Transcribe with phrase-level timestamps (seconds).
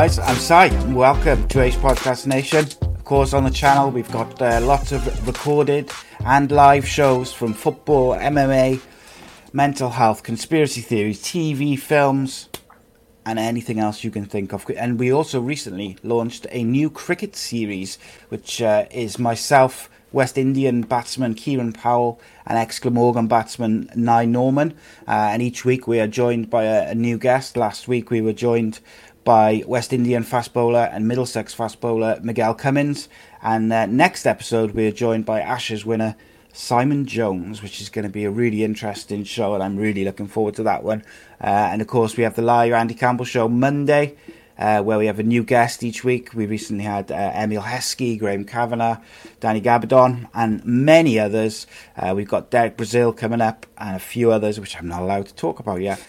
[0.00, 2.66] Guys, I'm and welcome to Ace Podcast Nation.
[2.82, 5.90] Of course, on the channel, we've got uh, lots of recorded
[6.24, 8.80] and live shows from football, MMA,
[9.52, 12.48] mental health, conspiracy theories, TV, films,
[13.26, 14.64] and anything else you can think of.
[14.76, 20.82] And we also recently launched a new cricket series, which uh, is myself, West Indian
[20.82, 24.74] batsman Kieran Powell, and ex Glamorgan batsman Nye Norman.
[25.08, 27.56] Uh, and each week we are joined by a, a new guest.
[27.56, 28.80] Last week we were joined
[29.28, 33.10] by West Indian fast bowler and Middlesex fast bowler Miguel Cummins.
[33.42, 36.16] And uh, next episode, we are joined by Ashes winner
[36.54, 40.28] Simon Jones, which is going to be a really interesting show, and I'm really looking
[40.28, 41.04] forward to that one.
[41.42, 44.16] Uh, and of course, we have the live Andy Campbell show Monday.
[44.58, 46.34] Uh, where we have a new guest each week.
[46.34, 48.96] We recently had uh, Emile Heskey, Graham Kavanagh,
[49.38, 51.68] Danny Gabbidon, and many others.
[51.96, 55.26] Uh, we've got Derek Brazil coming up, and a few others which I'm not allowed
[55.26, 56.02] to talk about yet.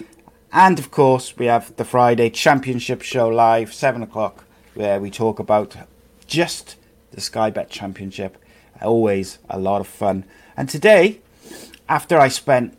[0.51, 5.37] And of course, we have the Friday Championship show live, 7 o'clock, where we talk
[5.37, 5.75] about
[6.25, 6.75] just
[7.11, 8.35] the Sky Bet Championship.
[8.81, 10.25] Always a lot of fun.
[10.57, 11.21] And today,
[11.87, 12.75] after I spent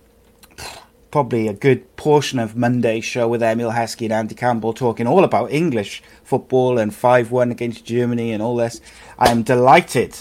[1.13, 5.23] probably a good portion of Monday's show with Emile Heskey and Andy Campbell talking all
[5.23, 8.81] about English football and 5 1 against Germany and all this,
[9.17, 10.17] I am delighted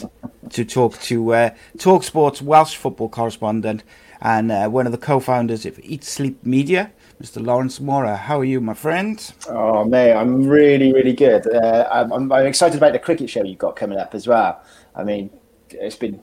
[0.52, 3.84] to talk to uh, Talksport's Welsh football correspondent
[4.22, 6.92] and uh, one of the co founders of Eat Sleep Media.
[7.22, 7.46] Mr.
[7.46, 9.34] Laurence Mora, how are you, my friend?
[9.50, 11.46] Oh, mate, I'm really, really good.
[11.54, 14.64] Uh, I'm, I'm, excited about the cricket show you've got coming up as well.
[14.96, 15.30] I mean,
[15.70, 16.22] it's been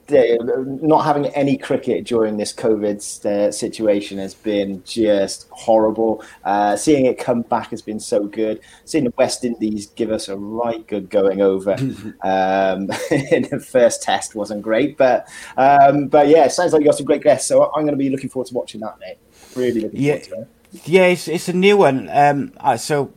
[0.81, 6.23] not having any cricket during this COVID uh, situation has been just horrible.
[6.43, 8.59] Uh, seeing it come back has been so good.
[8.85, 11.73] Seeing the West Indies give us a right good going over
[12.23, 16.87] um, in the first test wasn't great, but um, but yeah, it sounds like you
[16.87, 17.47] got some great guests.
[17.47, 19.17] So I'm going to be looking forward to watching that, mate.
[19.55, 20.13] Really looking yeah.
[20.13, 20.56] forward to it.
[20.85, 22.09] Yeah, it's, it's a new one.
[22.11, 23.13] Um, so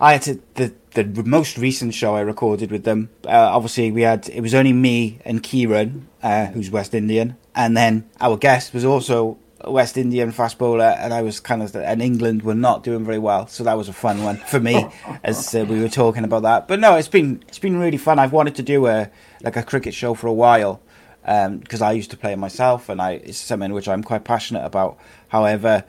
[0.00, 0.74] I had to, the
[1.04, 3.10] the most recent show I recorded with them.
[3.24, 7.76] Uh, obviously, we had it was only me and Kieran, uh, who's West Indian, and
[7.76, 11.74] then our guest was also a West Indian fast bowler, and I was kind of
[11.76, 14.86] and England were not doing very well, so that was a fun one for me
[15.24, 16.68] as uh, we were talking about that.
[16.68, 18.18] But no, it's been it's been really fun.
[18.18, 19.10] I've wanted to do a
[19.42, 20.80] like a cricket show for a while
[21.22, 24.24] because um, I used to play it myself, and I it's something which I'm quite
[24.24, 24.98] passionate about.
[25.28, 25.84] However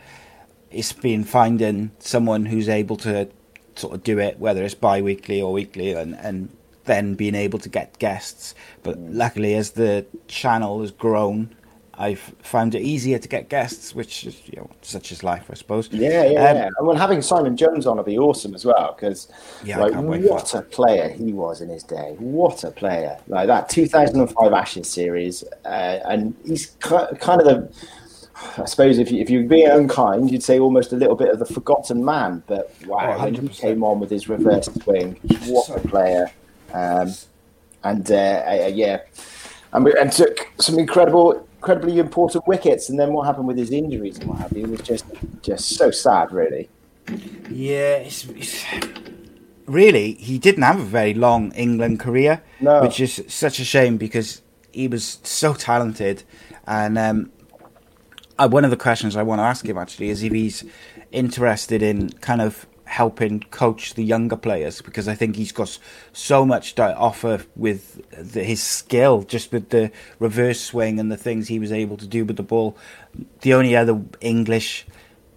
[0.72, 3.30] it's been finding someone who's able to
[3.75, 6.50] sort of do it, whether it's bi-weekly or weekly, and, and
[6.85, 8.56] then being able to get guests.
[8.84, 11.56] But luckily, as the channel has grown,
[12.00, 15.53] I've found it easier to get guests, which is you know such is life, I
[15.53, 15.90] suppose.
[15.91, 16.66] Yeah, yeah, um, yeah.
[16.78, 19.29] And well, having Simon Jones on will be awesome as well because
[19.66, 22.16] yeah, like, what a player he was in his day.
[22.19, 23.19] What a player!
[23.28, 27.69] Like that 2005 Ashes series, uh, and he's kind of the
[28.57, 31.39] I suppose if, you, if you're being unkind, you'd say almost a little bit of
[31.39, 32.44] the forgotten man.
[32.47, 36.31] But wow, oh, when he came on with his reverse swing, what a player!
[36.73, 37.13] Um,
[37.83, 39.01] and uh, uh, yeah,
[39.73, 42.89] and, and took some incredible, incredibly important wickets.
[42.89, 45.05] And then what happened with his injuries and what have you was just
[45.41, 46.69] just so sad, really.
[47.49, 48.66] Yeah, it's, it's,
[49.66, 52.81] really he didn't have a very long England career, no.
[52.81, 54.41] which is such a shame because
[54.72, 56.23] he was so talented
[56.66, 56.97] and.
[56.97, 57.31] Um,
[58.47, 60.63] one of the questions I want to ask him actually is if he's
[61.11, 65.77] interested in kind of helping coach the younger players because I think he's got
[66.11, 68.01] so much to offer with
[68.33, 72.07] the, his skill, just with the reverse swing and the things he was able to
[72.07, 72.75] do with the ball.
[73.41, 74.88] The only other English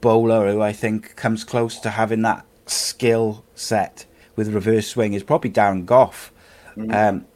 [0.00, 5.22] bowler who I think comes close to having that skill set with reverse swing is
[5.22, 6.32] probably Darren Gough.
[6.76, 6.94] Mm.
[6.94, 7.26] Um,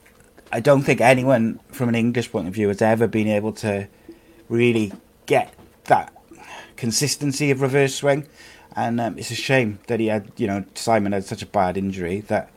[0.51, 3.89] I don't think anyone from an English point of view has ever been able to
[4.49, 4.93] really
[5.27, 5.53] get
[5.85, 6.13] that
[6.77, 8.27] consistency of reverse swing.
[8.75, 11.77] And um, it's a shame that he had, you know, Simon had such a bad
[11.77, 12.51] injury that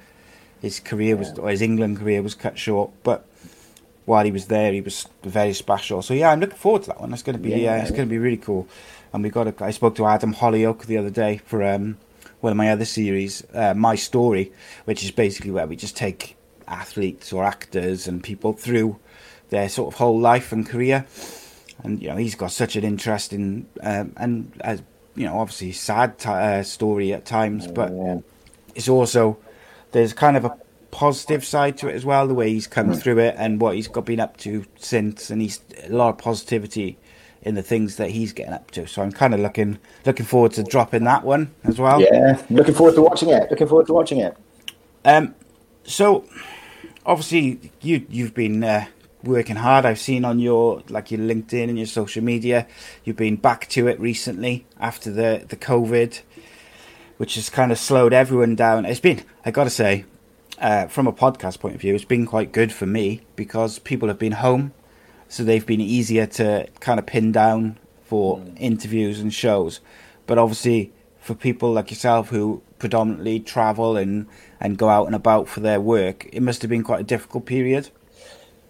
[0.62, 2.92] his career was, or his England career was cut short.
[3.04, 3.26] But
[4.06, 6.02] while he was there, he was very special.
[6.02, 7.14] So yeah, I'm looking forward to that one.
[7.14, 8.68] It's going to be, yeah, uh, it's going to be really cool.
[9.14, 11.98] And we got, a, I spoke to Adam Hollioake the other day for um,
[12.42, 14.52] one of my other series, uh, My Story,
[14.86, 16.36] which is basically where we just take
[16.68, 19.00] athletes or actors and people through
[19.50, 21.06] their sort of whole life and career
[21.84, 24.82] and you know he's got such an interesting um, and as
[25.16, 28.20] you know, obviously sad t- uh, story at times, but Yeah.
[28.76, 29.38] it's also
[29.92, 30.56] there's kind of a
[30.92, 32.26] positive side to it as well.
[32.28, 33.02] The way he's come Mm.
[33.02, 36.18] through it and what he's got been up to since, and he's a lot of
[36.20, 36.98] positivity
[37.42, 38.88] in the things that he's getting up to.
[38.88, 42.00] So I'm kind of looking looking forward to dropping that one as well.
[42.02, 43.50] Yeah, looking forward to watching it.
[43.50, 44.38] Looking forward to watching it.
[45.04, 45.36] Um,
[45.84, 46.24] so
[47.06, 48.86] obviously you you've been uh,
[49.24, 49.86] working hard.
[49.86, 52.68] I've seen on your like your LinkedIn and your social media,
[53.04, 56.22] you've been back to it recently after the the COVID,
[57.18, 58.86] which has kind of slowed everyone down.
[58.86, 60.06] It's been I got to say,
[60.60, 64.08] uh, from a podcast point of view, it's been quite good for me because people
[64.08, 64.74] have been home,
[65.28, 69.80] so they've been easier to kind of pin down for interviews and shows.
[70.26, 74.26] But obviously, for people like yourself who predominantly travel and,
[74.60, 77.46] and go out and about for their work, it must have been quite a difficult
[77.46, 77.90] period.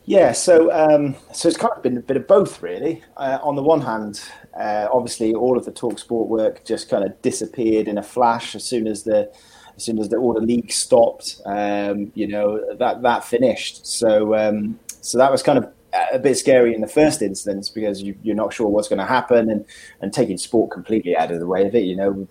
[0.05, 3.03] Yeah, so um, so it's kind of been a bit of both, really.
[3.15, 4.21] Uh, on the one hand,
[4.59, 8.55] uh, obviously, all of the talk sport work just kind of disappeared in a flash
[8.55, 9.31] as soon as the
[9.75, 11.41] as soon as the all the league stopped.
[11.45, 13.85] Um, you know that that finished.
[13.85, 15.71] So um, so that was kind of
[16.11, 19.05] a bit scary in the first instance because you, you're not sure what's going to
[19.05, 19.65] happen and
[20.01, 21.83] and taking sport completely out of the way of it.
[21.83, 22.27] You know,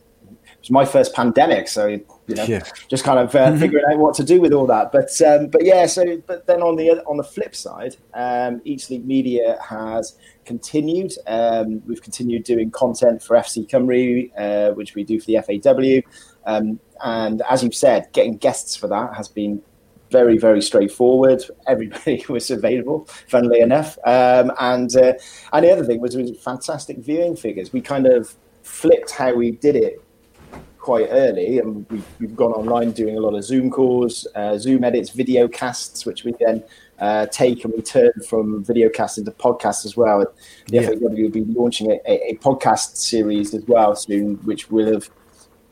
[0.61, 2.63] was my first pandemic, so you know, Yeah.
[2.89, 4.93] just kind of uh, figuring out what to do with all that.
[4.93, 8.81] But um, but yeah, so but then on the on the flip side, um, Eat
[8.81, 11.13] Sleep Media has continued.
[11.27, 16.53] Um, we've continued doing content for FC Cymru, uh, which we do for the FAW,
[16.53, 19.63] um, and as you've said, getting guests for that has been
[20.11, 21.43] very very straightforward.
[21.67, 25.13] Everybody was available, funnily enough, um, and uh,
[25.53, 27.73] and the other thing was, was fantastic viewing figures.
[27.73, 30.03] We kind of flipped how we did it
[30.89, 34.85] quite early, and we've, we've gone online doing a lot of Zoom calls, uh, Zoom
[34.85, 36.65] edits, video casts, which we then
[36.99, 40.25] uh, take and we turn from video casts into podcasts as well.
[40.69, 40.89] The Yeah.
[40.89, 45.11] FAW will be launching a, a, a podcast series as well soon, which will have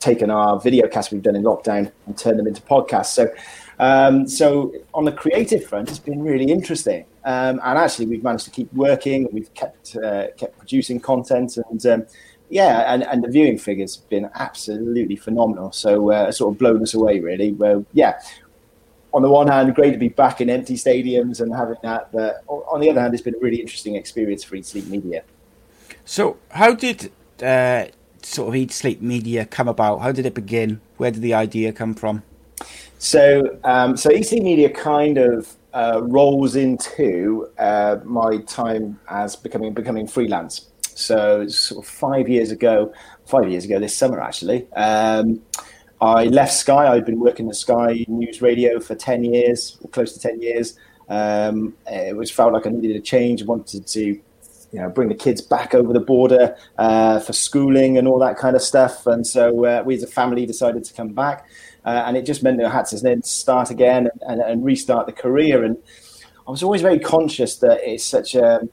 [0.01, 3.15] taken our video casts we've done in lockdown and turned them into podcasts.
[3.19, 3.25] So,
[3.79, 7.07] um, so on the creative front, it's been really interesting.
[7.25, 9.29] Um, and actually, we've managed to keep working.
[9.33, 12.07] We've kept uh, kept producing content, and um,
[12.49, 15.73] yeah, and, and the viewing figures have been absolutely phenomenal.
[15.73, 17.53] So, uh, sort of blown us away, really.
[17.53, 18.21] Well, yeah.
[19.13, 22.45] On the one hand, great to be back in empty stadiums and having that, but
[22.49, 25.23] on the other hand, it's been a really interesting experience for Eat Sleep Media.
[26.05, 27.11] So, how did
[27.43, 27.87] uh,
[28.23, 29.99] sort of Eat Sleep Media come about?
[29.99, 30.81] How did it begin?
[30.99, 32.23] Where did the idea come from?
[32.99, 39.75] So, um, so EC Media kind of uh, rolls into uh, my time as becoming
[39.75, 40.71] becoming freelance.
[40.97, 42.93] So, it's sort of five years ago,
[43.27, 45.43] five years ago this summer actually, um,
[46.01, 46.89] I left Sky.
[46.89, 50.79] I'd been working at Sky News Radio for ten years, close to ten years.
[51.09, 53.45] Um, it was felt like I needed a change.
[53.45, 54.21] Wanted to
[54.73, 58.37] you know, bring the kids back over the border uh, for schooling and all that
[58.37, 59.07] kind of stuff.
[59.07, 61.49] And so uh, we as a family decided to come back.
[61.85, 64.65] Uh, and it just meant that I had to then start again and, and, and
[64.65, 65.63] restart the career.
[65.65, 65.77] And
[66.47, 68.69] I was always very conscious that it's such a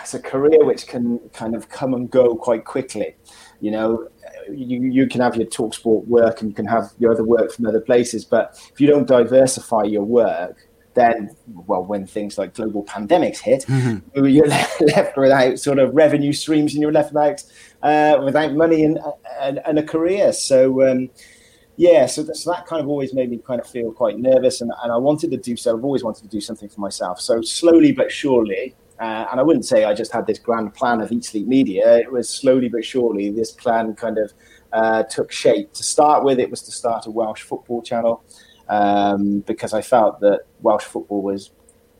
[0.00, 3.16] it's a career which can kind of come and go quite quickly.
[3.60, 4.08] You know,
[4.50, 7.52] you, you can have your talk sport work and you can have your other work
[7.52, 11.30] from other places, but if you don't diversify your work, then
[11.66, 13.64] well, when things like global pandemics hit,
[14.14, 14.46] you're
[14.96, 17.42] left without sort of revenue streams, and you're left without
[17.82, 18.98] uh, without money and,
[19.40, 20.32] and, and a career.
[20.32, 20.88] So.
[20.90, 21.10] Um,
[21.76, 24.60] yeah, so, that- so that kind of always made me kind of feel quite nervous,
[24.60, 25.74] and, and I wanted to do so.
[25.74, 27.20] I've always wanted to do something for myself.
[27.22, 31.00] So slowly but surely, uh, and I wouldn't say I just had this grand plan
[31.00, 31.96] of Eat Sleep Media.
[31.98, 34.32] It was slowly but surely this plan kind of
[34.72, 35.72] uh, took shape.
[35.72, 38.22] To start with, it was to start a Welsh football channel
[38.68, 41.50] um, because I felt that Welsh football was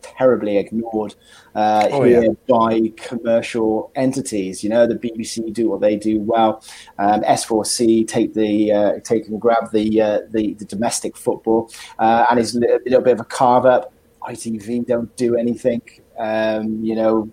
[0.02, 1.14] terribly ignored
[1.54, 2.30] uh, Oh, here yeah.
[2.48, 4.62] by commercial entities.
[4.62, 6.62] You know, the BBC do what they do well.
[6.98, 12.26] Um, S4C take the uh, take and grab the uh, the, the domestic football, uh,
[12.30, 13.92] and it's a little, little bit of a carve up.
[14.22, 15.80] ITV don't do anything.
[16.18, 17.30] Um, you know,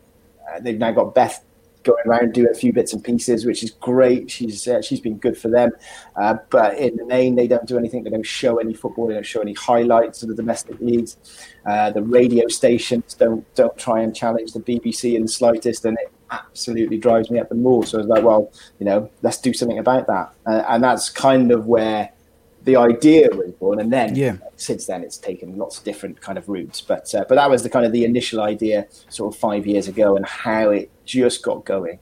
[0.62, 1.44] they've now got Beth
[1.88, 4.30] going around doing a few bits and pieces, which is great.
[4.30, 5.72] She's uh, she's been good for them,
[6.16, 8.04] uh, but in the main, they don't do anything.
[8.04, 9.08] They don't show any football.
[9.08, 11.18] They don't show any highlights of the domestic leagues.
[11.66, 15.98] Uh, the radio stations don't don't try and challenge the BBC in the slightest, and
[15.98, 17.84] it absolutely drives me up the wall.
[17.84, 21.10] So I was like, well, you know, let's do something about that, uh, and that's
[21.10, 22.12] kind of where
[22.68, 23.80] the idea was born.
[23.80, 24.36] And then Yeah.
[24.58, 26.82] since then, it's taken lots of different kind of routes.
[26.82, 29.88] But uh, but that was the kind of the initial idea, sort of five years
[29.88, 31.98] ago, and how it just got going.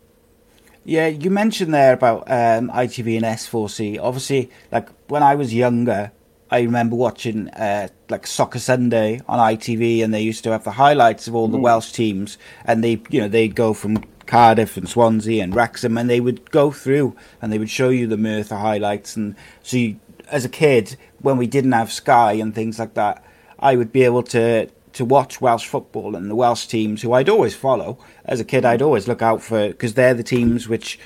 [0.84, 4.00] Yeah, you mentioned there about um, ITV and S4C.
[4.00, 6.12] Obviously, like when I was younger,
[6.52, 10.72] I remember watching uh, like Soccer Sunday on ITV, and they used to have the
[10.72, 14.88] highlights of all the Welsh teams, and they, you know, they'd go from Cardiff and
[14.88, 18.58] Swansea and Wrexham, and they would go through and they would show you the Merthyr
[18.58, 19.16] highlights.
[19.16, 23.24] And so, you, as a kid, when we didn't have Sky and things like that,
[23.60, 27.28] I would be able to to watch Welsh football and the Welsh teams who I'd
[27.28, 27.98] always follow.
[28.24, 30.98] As a kid, I'd always look out for because they're the teams which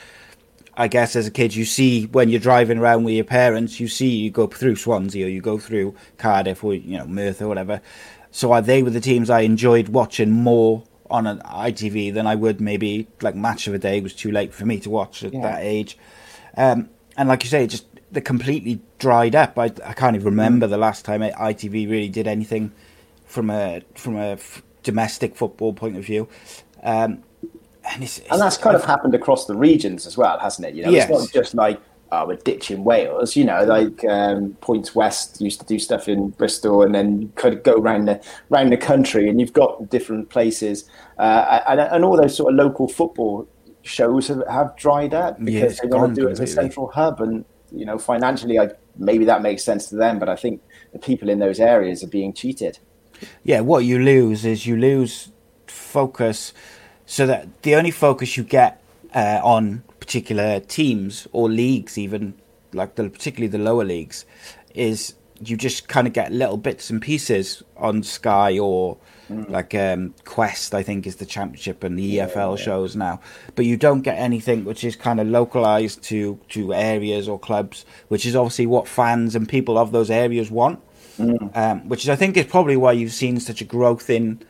[0.78, 3.88] I guess as a kid you see when you're driving around with your parents, you
[3.88, 7.48] see you go through Swansea or you go through Cardiff or you know Merthyr or
[7.48, 7.82] whatever.
[8.32, 12.62] So they were the teams I enjoyed watching more on an ITV than I would
[12.62, 15.42] maybe like Match of the Day was too late for me to watch at yeah.
[15.42, 15.98] that age.
[16.56, 19.58] Um, and like you say, just they completely dried up.
[19.58, 20.72] I, I can't even remember mm.
[20.72, 22.72] the last time ITV really did anything
[23.26, 26.28] from a from a f- domestic football point of view.
[26.84, 27.24] Um,
[27.92, 30.76] and, it's, it's, and that's kind of happened across the regions as well, hasn't it?
[30.76, 31.10] You know, yes.
[31.10, 31.80] it's not just like
[32.12, 33.36] oh, we're ditching Wales.
[33.36, 37.64] You know, like um, Points West used to do stuff in Bristol, and then could
[37.64, 42.18] go around the around the country, and you've got different places, uh, and, and all
[42.18, 43.48] those sort of local football
[43.82, 46.88] shows have, have dried up because yeah, they want to do it as a central
[46.88, 50.62] hub, and you know, financially, I, maybe that makes sense to them, but I think
[50.92, 52.80] the people in those areas are being cheated.
[53.44, 55.32] Yeah, what you lose is you lose
[55.68, 56.54] focus,
[57.06, 58.82] so that the only focus you get
[59.14, 62.36] uh, on particular teams or leagues, even
[62.74, 64.26] like the particularly the lower leagues,
[64.74, 68.98] is you just kind of get little bits and pieces on Sky or
[69.30, 69.50] mm.
[69.50, 72.56] like um, Quest, I think is the championship and the EFL yeah, yeah.
[72.56, 73.20] shows now.
[73.56, 77.86] But you don't get anything which is kind of localized to to areas or clubs,
[78.08, 80.80] which is obviously what fans and people of those areas want.
[81.18, 81.56] Mm.
[81.56, 84.42] Um, which is, I think, is probably why you've seen such a growth in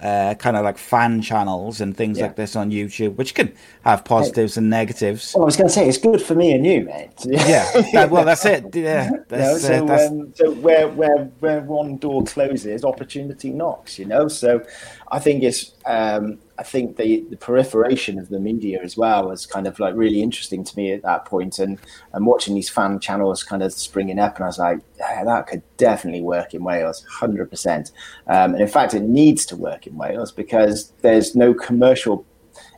[0.00, 2.26] uh, kind of like fan channels and things yeah.
[2.26, 3.52] like this on YouTube, which can
[3.84, 5.32] have positives and negatives.
[5.34, 7.10] Well, I was going to say it's good for me and you, mate.
[7.24, 8.74] yeah, that, well, that's it.
[8.74, 10.10] Yeah, that's, so, uh, that's...
[10.10, 13.98] Um, so where where where one door closes, opportunity knocks.
[13.98, 14.64] You know, so
[15.10, 19.46] I think it's um, I think the, the proliferation of the media as well was
[19.46, 21.78] kind of like really interesting to me at that point, and
[22.12, 25.46] and watching these fan channels kind of springing up, and I was like, yeah, that
[25.46, 27.92] could definitely work in Wales, hundred um, percent.
[28.26, 32.26] And in fact, it needs to work in Wales because there's no commercial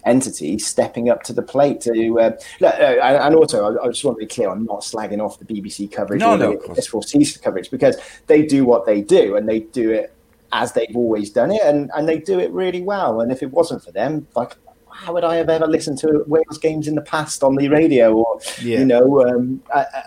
[0.06, 2.30] entity stepping up to the plate to uh,
[2.62, 5.92] and also I, I, just want to be clear I'm not slagging off the BBC
[5.92, 7.96] coverage no, or no, the S4C coverage because
[8.26, 10.14] they do what they do and they do it
[10.52, 13.20] as they've always done it, and, and they do it really well.
[13.20, 14.56] And if it wasn't for them, like
[14.92, 18.14] how would I have ever listened to Wales games in the past on the radio,
[18.14, 18.80] or yeah.
[18.80, 19.62] you know, um,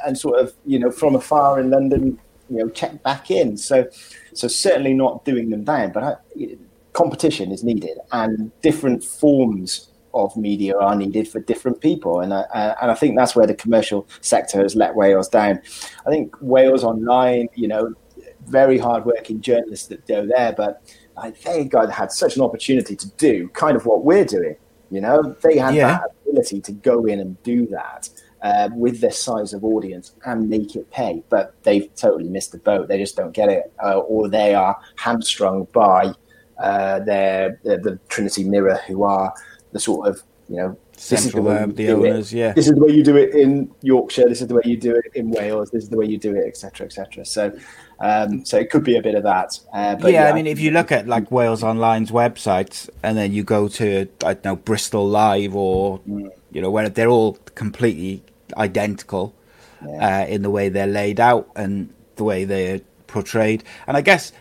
[0.05, 2.19] and sort of you know from afar in London,
[2.49, 3.57] you know, check back in.
[3.57, 3.87] So,
[4.33, 6.15] so certainly not doing them down, but I,
[6.93, 12.75] competition is needed, and different forms of media are needed for different people, and I,
[12.81, 15.61] and I think that's where the commercial sector has let Wales down.
[16.05, 17.93] I think Wales Online, you know,
[18.47, 20.81] very hardworking journalists that go there, but
[21.15, 24.55] like, they got had such an opportunity to do kind of what we're doing.
[24.89, 25.87] You know, they had yeah.
[25.87, 28.09] that ability to go in and do that
[28.41, 32.59] uh, with their size of audience and make it pay, but they've totally missed the
[32.59, 32.89] boat.
[32.89, 36.13] They just don't get it, uh, or they are hamstrung by
[36.59, 39.33] uh, their the Trinity Mirror, who are
[39.71, 42.33] the sort of you know central the, the owners.
[42.33, 42.37] It.
[42.37, 44.27] Yeah, this is the way you do it in Yorkshire.
[44.27, 45.69] This is the way you do it in Wales.
[45.71, 47.25] This is the way you do it, etc., etc.
[47.25, 47.57] So,
[47.99, 49.59] um, so it could be a bit of that.
[49.73, 53.17] Uh, but yeah, yeah, I mean, if you look at like Wales Online's website, and
[53.17, 56.29] then you go to I don't know Bristol Live or mm.
[56.51, 58.23] you know where they're all completely
[58.57, 59.33] identical
[59.85, 60.21] yeah.
[60.21, 64.31] uh, in the way they're laid out and the way they're portrayed, and I guess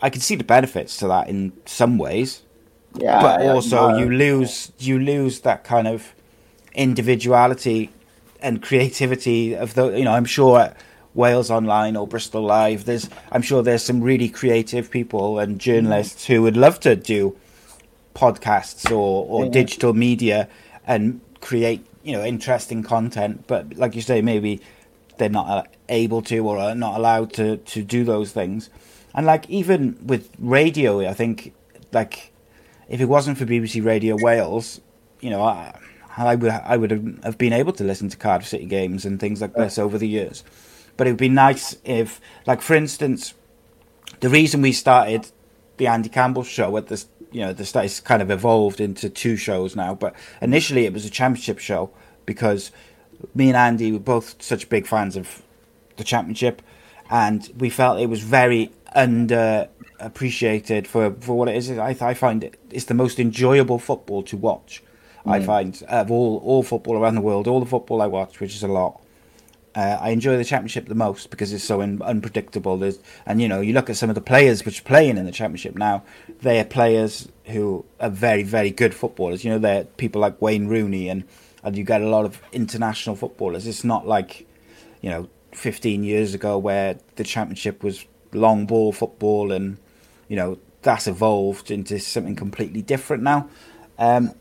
[0.00, 2.42] I can see the benefits to that in some ways
[2.94, 6.14] yeah, but also you lose you lose that kind of
[6.74, 7.90] individuality
[8.40, 10.72] and creativity of the you know I'm sure
[11.14, 16.26] Wales Online or Bristol Live there's I'm sure there's some really creative people and journalists
[16.26, 17.36] who would love to do
[18.14, 19.50] podcasts or, or yeah.
[19.50, 20.48] digital media
[20.86, 23.46] and create you know interesting content.
[23.46, 24.60] But like you say maybe
[25.18, 28.70] they're not uh, able to or are not allowed to to do those things.
[29.14, 31.54] And like even with radio I think
[31.92, 32.32] like
[32.88, 34.80] if it wasn't for BBC Radio Wales,
[35.20, 35.78] you know, I,
[36.16, 36.90] I would I would
[37.22, 40.08] have been able to listen to Cardiff City games and things like this over the
[40.08, 40.42] years.
[40.96, 43.34] But it would be nice if, like, for instance,
[44.18, 45.28] the reason we started
[45.76, 49.08] the Andy Campbell show at this, you know, the start is kind of evolved into
[49.08, 49.94] two shows now.
[49.94, 51.90] But initially, it was a championship show
[52.26, 52.72] because
[53.34, 55.42] me and Andy were both such big fans of
[55.96, 56.62] the championship,
[57.10, 59.68] and we felt it was very under
[60.00, 61.70] appreciated for, for what it is.
[61.70, 64.82] I, I find it, it's the most enjoyable football to watch.
[65.26, 65.32] Mm.
[65.32, 68.54] I find of all all football around the world, all the football I watch, which
[68.54, 69.00] is a lot.
[69.74, 72.78] Uh, I enjoy the championship the most because it's so un- unpredictable.
[72.78, 75.24] There's, and you know, you look at some of the players which are playing in
[75.24, 76.02] the championship now.
[76.40, 79.44] They are players who are very, very good footballers.
[79.44, 81.24] You know, they're people like Wayne Rooney, and
[81.62, 83.66] and you get a lot of international footballers.
[83.66, 84.46] It's not like,
[85.00, 89.78] you know, 15 years ago where the championship was long ball football, and
[90.28, 93.48] you know that's evolved into something completely different now.
[93.98, 94.34] Um,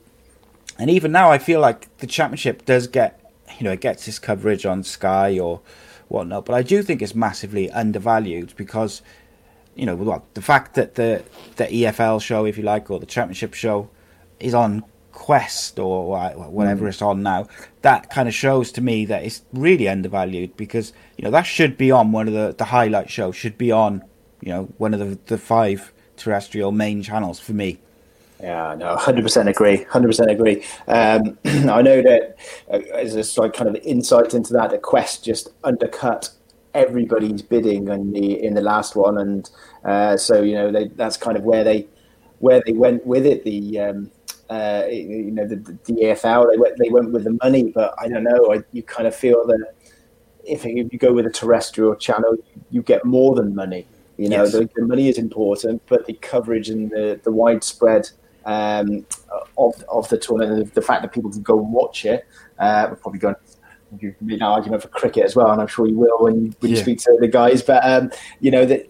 [0.79, 3.19] and even now, I feel like the championship does get,
[3.57, 5.61] you know, it gets its coverage on Sky or
[6.07, 6.45] whatnot.
[6.45, 9.01] But I do think it's massively undervalued because,
[9.75, 11.23] you know, well, the fact that the
[11.55, 13.89] the EFL show, if you like, or the championship show,
[14.39, 16.09] is on Quest or
[16.51, 16.89] whatever mm.
[16.89, 17.47] it's on now,
[17.81, 21.75] that kind of shows to me that it's really undervalued because you know that should
[21.75, 24.03] be on one of the the highlight shows, should be on,
[24.41, 27.79] you know, one of the the five terrestrial main channels for me.
[28.41, 29.83] Yeah, no, hundred percent agree.
[29.83, 30.63] Hundred percent agree.
[30.87, 32.37] Um, I know that
[32.71, 36.29] uh, as a sort kind of insight into that, the Quest just undercut
[36.73, 39.49] everybody's bidding in the in the last one, and
[39.83, 41.87] uh, so you know they, that's kind of where they
[42.39, 43.43] where they went with it.
[43.43, 44.11] The um,
[44.49, 48.23] uh, you know the, the they went they went with the money, but I don't
[48.23, 48.53] know.
[48.53, 49.73] I, you kind of feel that
[50.43, 52.37] if you go with a terrestrial channel,
[52.69, 53.87] you get more than money.
[54.17, 54.53] You know, yes.
[54.53, 58.09] the, the, money is important, but the coverage and the, the widespread
[58.45, 59.05] um,
[59.57, 62.25] of, of the tournament, the fact that people can go and watch it,
[62.57, 65.87] uh, we're probably going to make an argument for cricket as well, and I'm sure
[65.87, 66.77] you will when you, when yeah.
[66.77, 67.61] you speak to the guys.
[67.61, 68.87] But um, you know that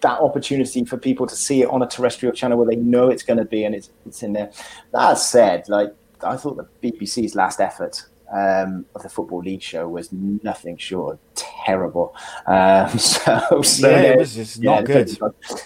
[0.00, 3.22] that opportunity for people to see it on a terrestrial channel where they know it's
[3.22, 4.50] going to be and it's it's in there.
[4.92, 9.88] That said, like I thought the BBC's last effort um, of the Football League show
[9.88, 11.18] was nothing short
[11.64, 12.14] terrible.
[12.46, 15.18] Um, so, so, yeah, it was just yeah, not good.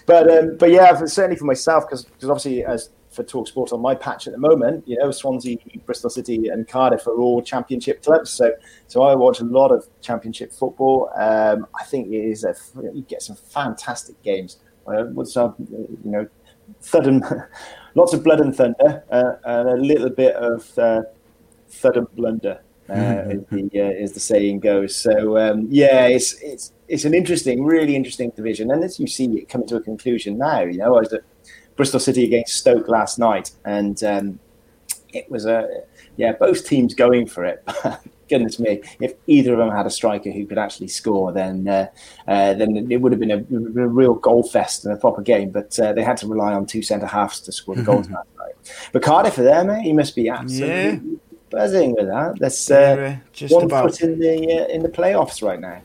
[0.06, 3.94] But um, but yeah, certainly for myself, because obviously as for Talk Sport on my
[3.94, 8.30] patch at the moment, you know, Swansea, Bristol City, and Cardiff are all Championship clubs.
[8.30, 8.52] So
[8.86, 11.10] so I watch a lot of Championship football.
[11.16, 12.54] Um, I think it is a
[12.94, 14.58] you get some fantastic games.
[14.86, 16.26] Uh, what's up, you know,
[16.80, 17.24] thud and
[17.94, 21.02] lots of blood and thunder, uh, and a little bit of uh,
[21.68, 22.60] thud and blunder.
[22.88, 24.96] Uh, as, the, uh, as the saying goes.
[24.96, 29.26] So um, yeah, it's it's it's an interesting, really interesting division, and as you see
[29.36, 31.20] it coming to a conclusion now, you know, I was at
[31.76, 34.38] Bristol City against Stoke last night, and um,
[35.12, 35.68] it was a
[36.16, 37.62] yeah, both teams going for it.
[38.28, 41.88] Goodness me, if either of them had a striker who could actually score, then uh,
[42.26, 45.50] uh, then it would have been a, a, real goal fest and a proper game.
[45.50, 48.28] But uh, they had to rely on two centre halves to score the goals last
[48.38, 48.90] night.
[48.92, 51.18] But Cardiff for them, mate, he must be absolutely
[51.50, 52.38] buzzing with that.
[52.38, 53.90] That's uh, just one about...
[53.90, 55.80] foot in the uh, in the playoffs right now.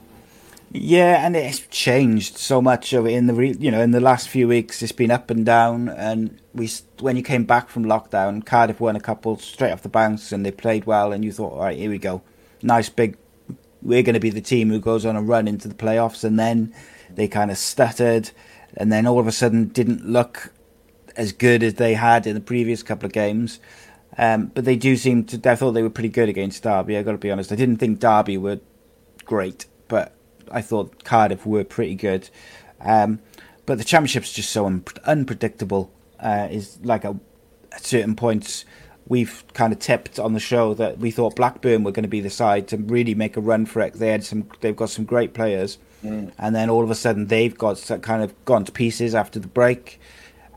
[0.76, 4.47] Yeah, and it's changed so much in the re- you know in the last few
[4.47, 4.82] weeks.
[4.82, 8.95] It's been up and down, and we when you came back from lockdown, Cardiff won
[8.95, 11.78] a couple straight off the bounce, and they played well, and you thought, all right,
[11.78, 12.23] here we go,
[12.63, 13.17] nice big.
[13.84, 16.39] We're going to be the team who goes on a run into the playoffs, and
[16.39, 16.73] then
[17.13, 18.32] they kind of stuttered,
[18.76, 20.54] and then all of a sudden didn't look
[21.15, 23.60] as good as they had in the previous couple of games.
[24.17, 25.49] Um, but they do seem to.
[25.49, 26.97] I thought they were pretty good against Derby.
[26.97, 27.52] I got to be honest.
[27.52, 28.60] I didn't think Derby were
[29.26, 30.13] great, but
[30.52, 32.30] I thought Cardiff were pretty good.
[32.82, 33.19] Um,
[33.65, 35.91] but the championship's just so un- unpredictable.
[36.19, 37.19] Uh, is like a,
[37.73, 38.63] at certain points
[39.08, 42.21] we've kind of tipped on the show that we thought Blackburn were going to be
[42.21, 43.93] the side to really make a run for it.
[43.93, 44.49] They had some.
[44.62, 46.32] They've got some great players, mm.
[46.38, 49.47] and then all of a sudden they've got kind of gone to pieces after the
[49.47, 49.99] break.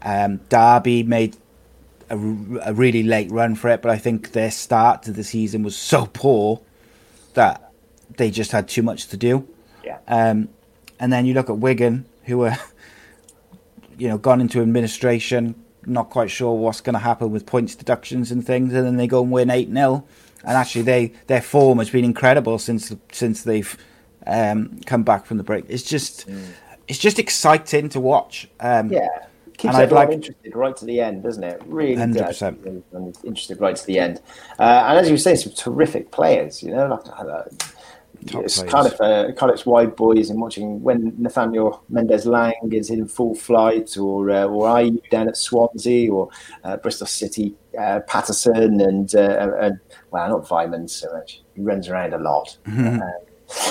[0.03, 1.37] Um, Derby made
[2.11, 5.62] a, a really late run for it, but I think their start to the season
[5.62, 6.61] was so poor
[7.35, 7.73] that
[8.16, 9.47] they just had too much to do.
[9.85, 9.99] Yeah.
[10.09, 10.49] Um,
[10.99, 12.57] and then you look at Wigan, who were,
[13.99, 18.31] you know, gone into administration, not quite sure what's going to happen with points deductions
[18.31, 20.05] and things, and then they go and win eight 0
[20.45, 23.77] And actually, they their form has been incredible since since they've
[24.27, 25.64] um, come back from the break.
[25.69, 26.45] It's just mm.
[26.88, 28.49] it's just exciting to watch.
[28.59, 29.27] Um, yeah
[29.59, 30.14] keeps and everyone like...
[30.14, 31.62] interested right to the end, doesn't it?
[31.66, 32.83] Really 100%.
[32.92, 33.25] does.
[33.25, 34.21] Interested right to the end.
[34.59, 36.62] Uh, and as you say, some terrific players.
[36.62, 37.42] You know, like, uh,
[38.23, 38.73] it's players.
[38.73, 43.97] kind of uh, Cardiff's wide boys and watching when Nathaniel Mendez-Laing is in full flight,
[43.97, 46.31] or uh, or are you down at Swansea or
[46.64, 49.79] uh, Bristol City, uh, Paterson and uh, and
[50.11, 51.42] well, not Weimann so much.
[51.55, 52.57] He runs around a lot.
[52.66, 53.01] Mm-hmm.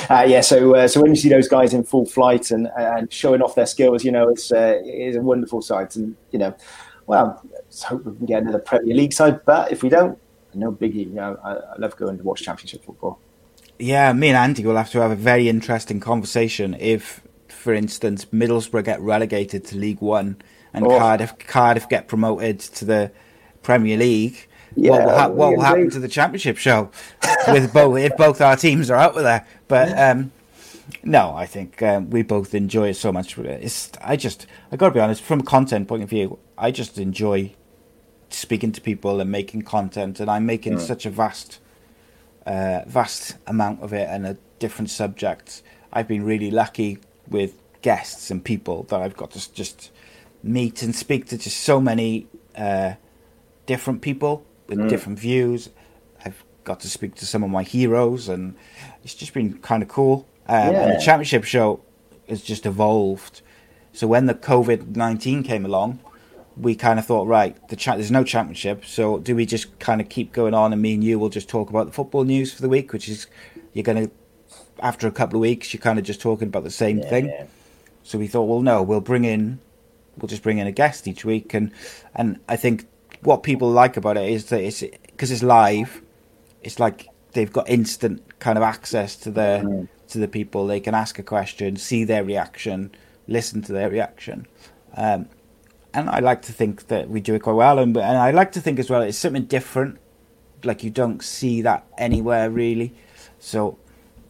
[0.09, 3.11] Uh, yeah, so uh, so when you see those guys in full flight and and
[3.11, 5.95] showing off their skills, you know, it's uh, it is a wonderful sight.
[5.95, 6.55] And you know,
[7.07, 9.43] well, let's hope we can get another Premier League side.
[9.45, 10.17] But if we don't,
[10.53, 11.07] no biggie.
[11.07, 13.19] You know, I, I love going to watch Championship football.
[13.77, 18.25] Yeah, me and Andy will have to have a very interesting conversation if, for instance,
[18.25, 20.37] Middlesbrough get relegated to League One
[20.73, 20.97] and oh.
[20.97, 23.11] Cardiff Cardiff get promoted to the
[23.63, 26.91] Premier League yeah, what will, ha- what will happen to the championship show
[27.47, 29.45] with both if both our teams are out with there.
[29.67, 30.31] But um,
[31.03, 33.37] no, I think um, we both enjoy it so much.
[33.37, 36.71] It's I just I got to be honest from a content point of view, I
[36.71, 37.53] just enjoy
[38.29, 40.81] speaking to people and making content, and I'm making mm.
[40.81, 41.59] such a vast
[42.45, 45.63] uh, vast amount of it and a different subjects.
[45.91, 49.91] I've been really lucky with guests and people that I've got to just
[50.43, 52.95] meet and speak to just so many uh,
[53.65, 54.89] different people with mm.
[54.89, 55.69] different views.
[56.25, 58.55] I've got to speak to some of my heroes, and
[59.03, 60.27] it's just been kind of cool.
[60.47, 60.81] Um, yeah.
[60.83, 61.81] And the championship show
[62.27, 63.41] has just evolved.
[63.93, 65.99] So when the COVID nineteen came along,
[66.57, 70.01] we kind of thought, right, the cha- there's no championship, so do we just kind
[70.01, 72.53] of keep going on, and me and you will just talk about the football news
[72.53, 73.27] for the week, which is
[73.73, 74.11] you're going to
[74.81, 77.25] after a couple of weeks, you're kind of just talking about the same yeah, thing.
[77.27, 77.45] Yeah.
[78.03, 79.59] So we thought, well, no, we'll bring in,
[80.17, 81.71] we'll just bring in a guest each week, and
[82.13, 82.87] and I think
[83.25, 86.01] what people like about it is that it's because it's live,
[86.61, 89.87] it's like they've got instant kind of access to the mm.
[90.09, 90.67] to the people.
[90.67, 92.91] They can ask a question, see their reaction,
[93.27, 94.47] listen to their reaction.
[94.95, 95.27] Um,
[95.93, 98.51] and I like to think that we do it quite well, and, and I like
[98.53, 99.97] to think as well it's something different,
[100.63, 102.93] like you don't see that anywhere really.
[103.39, 103.77] So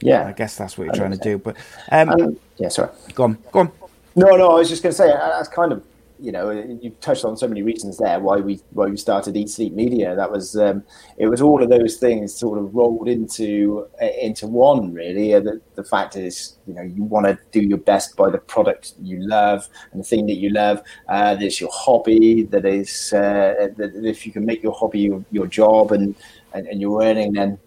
[0.01, 1.37] yeah, I guess that's what you're trying to do.
[1.37, 1.57] But
[1.91, 3.71] um, um, yeah, sorry, go on, go on.
[4.15, 5.83] No, no, I was just going to say that's kind of
[6.19, 6.49] you know,
[6.81, 10.15] you've touched on so many reasons there why we why we started Eat Sleep Media.
[10.15, 10.83] That was um,
[11.17, 15.33] it was all of those things sort of rolled into uh, into one really.
[15.33, 18.37] Uh, the, the fact is, you know, you want to do your best by the
[18.37, 20.81] product you love and the thing that you love.
[21.09, 22.43] Uh, that's your hobby.
[22.43, 26.15] That is uh, that if you can make your hobby your, your job and,
[26.53, 27.59] and and you're earning, then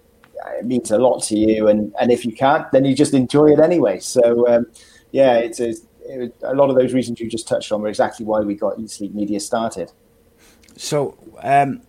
[0.58, 1.68] it means a lot to you.
[1.68, 4.00] And and if you can't, then you just enjoy it anyway.
[4.00, 4.66] So um,
[5.12, 5.74] yeah, it's a
[6.08, 8.78] it, a lot of those reasons you just touched on were exactly why we got
[8.90, 9.92] Sleep Media started.
[10.76, 11.82] So, um,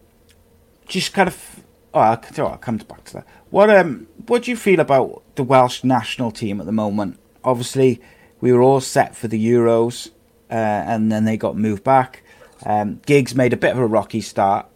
[0.87, 3.27] just kind of, oh, I'll, I'll come back to that.
[3.49, 7.19] What um, what do you feel about the Welsh national team at the moment?
[7.43, 8.01] Obviously,
[8.41, 10.09] we were all set for the Euros,
[10.49, 12.23] uh, and then they got moved back.
[12.65, 14.67] Um, Giggs made a bit of a rocky start,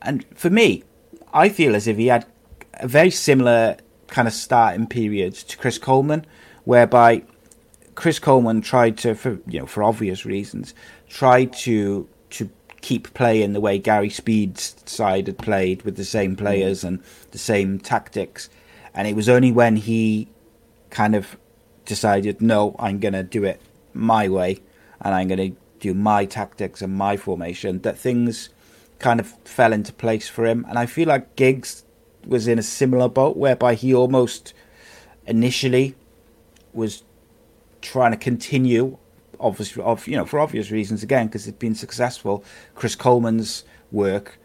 [0.00, 0.84] and for me,
[1.32, 2.26] I feel as if he had
[2.74, 6.26] a very similar kind of starting period to Chris Coleman,
[6.64, 7.22] whereby
[7.94, 10.74] Chris Coleman tried to, for you know, for obvious reasons,
[11.08, 12.50] tried to to
[12.80, 17.38] keep playing the way Gary Speed's side had played with the same players and the
[17.38, 18.48] same tactics,
[18.94, 20.28] and it was only when he
[20.88, 21.36] kind of
[21.84, 23.60] decided, no, I'm going to do it
[23.92, 24.60] my way,
[25.00, 28.50] and I'm going to do my tactics and my formation, that things
[28.98, 30.64] kind of fell into place for him.
[30.68, 31.84] And I feel like Giggs
[32.26, 34.54] was in a similar boat, whereby he almost
[35.26, 35.94] initially
[36.72, 37.02] was
[37.80, 38.98] trying to continue,
[39.38, 42.44] obviously, of you know, for obvious reasons again, because it's been successful.
[42.74, 44.38] Chris Coleman's work,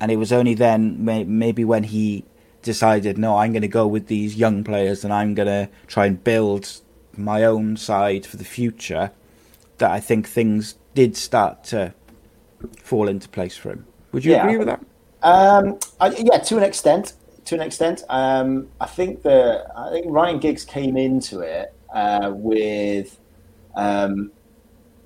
[0.00, 2.24] and it was only then maybe when he
[2.62, 6.06] decided, no, I'm going to go with these young players, and I'm going to try
[6.06, 6.80] and build
[7.16, 9.12] my own side for the future.
[9.78, 11.94] That I think things did start to
[12.82, 13.86] fall into place for him.
[14.12, 14.44] Would you yeah.
[14.44, 14.84] agree with that?
[15.22, 17.14] Um, I, yeah, to an extent.
[17.46, 22.32] To an extent, um, I think that I think Ryan Giggs came into it uh,
[22.34, 23.18] with.
[23.74, 24.32] Um,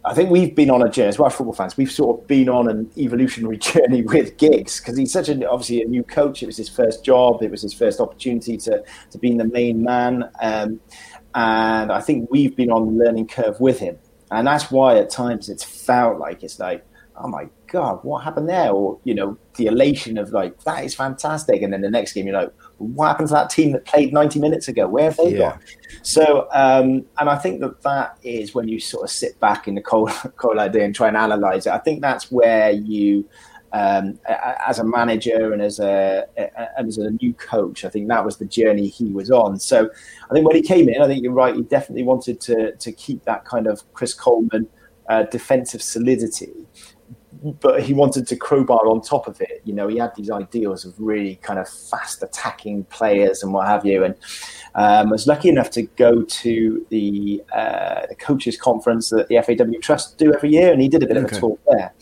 [0.06, 1.78] I think we've been on a journey as football fans.
[1.78, 5.80] We've sort of been on an evolutionary journey with Giggs because he's such an obviously
[5.82, 6.42] a new coach.
[6.42, 7.42] It was his first job.
[7.42, 10.80] It was his first opportunity to to be the main man, um,
[11.34, 13.98] and I think we've been on the learning curve with him.
[14.30, 16.84] And that's why at times it's felt like it's like,
[17.16, 18.72] oh my god, what happened there?
[18.72, 22.26] Or you know, the elation of like that is fantastic, and then the next game
[22.26, 24.86] you're like, what happened to that team that played 90 minutes ago?
[24.88, 25.38] Where have they yeah.
[25.38, 25.60] gone?
[26.02, 29.74] So, um, and I think that that is when you sort of sit back in
[29.74, 31.72] the cold, cold idea and try and analyze it.
[31.72, 33.28] I think that's where you,
[33.72, 34.20] um,
[34.66, 36.26] as a manager and as a
[36.78, 39.58] as a new coach, I think that was the journey he was on.
[39.58, 39.90] So,
[40.30, 41.56] I think when he came in, I think you're right.
[41.56, 44.68] He definitely wanted to to keep that kind of Chris Coleman
[45.08, 46.52] uh, defensive solidity
[47.44, 49.60] but he wanted to crowbar on top of it.
[49.64, 53.66] You know, he had these ideals of really kind of fast attacking players and what
[53.66, 54.04] have you.
[54.04, 54.14] And
[54.74, 59.78] um, was lucky enough to go to the, uh, the coaches conference that the FAW
[59.82, 61.26] Trust do every year, and he did a bit okay.
[61.26, 61.92] of a talk there.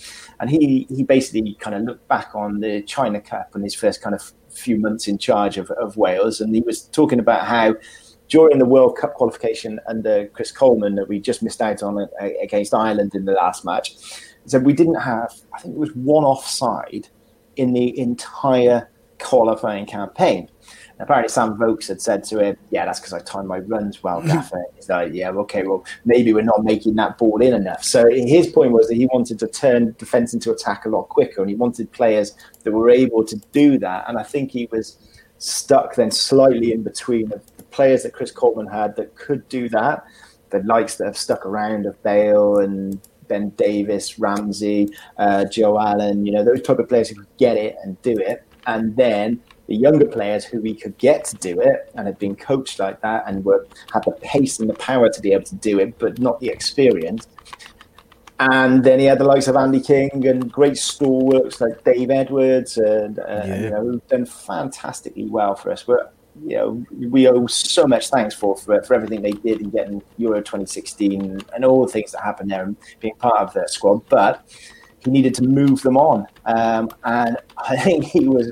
[0.40, 4.02] And he he basically kind of looked back on the China Cup and his first
[4.02, 7.74] kind of few months in charge of, of Wales, and he was talking about how
[8.28, 12.08] during the World Cup qualification under Chris Coleman that we just missed out on
[12.40, 13.94] against Ireland in the last match
[14.46, 17.08] so we didn't have, I think it was one offside
[17.56, 18.88] in the entire
[19.22, 20.48] qualifying campaign.
[20.98, 24.20] apparently Sam Vokes had said to him, "Yeah, that's because I time my runs well,
[24.26, 28.08] Gaffer." He's like, "Yeah, okay, well maybe we're not making that ball in enough." So
[28.10, 31.50] his point was that he wanted to turn defence into attack a lot quicker, and
[31.50, 34.04] he wanted players that were able to do that.
[34.08, 34.96] And I think he was
[35.38, 40.04] stuck then slightly in between the players that Chris Coleman had that could do that,
[40.50, 43.00] the likes that have stuck around of Bale and
[43.32, 47.56] Ben Davies, Ramsey, uh, Joe Allen, you know, those type of players who could get
[47.56, 48.44] it and do it.
[48.66, 52.36] And then the younger players who we could get to do it and had been
[52.36, 55.54] coached like that and were had the pace and the power to be able to
[55.56, 57.26] do it, but not the experience.
[58.38, 62.76] And then he had the likes of Andy King and great stalwarts like Dave Edwards,
[62.76, 63.62] and uh, yeah.
[63.62, 65.84] you know, who've done fantastically well for us.
[65.84, 69.70] But you know, we owe so much thanks for, for for everything they did in
[69.70, 73.70] getting Euro 2016 and all the things that happened there and being part of that
[73.70, 74.06] squad.
[74.08, 74.46] But
[75.00, 78.50] he needed to move them on, um, and I think he was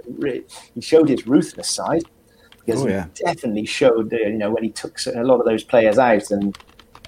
[0.74, 2.04] he showed his ruthless side
[2.64, 3.06] because oh, yeah.
[3.16, 6.58] he definitely showed you know when he took a lot of those players out and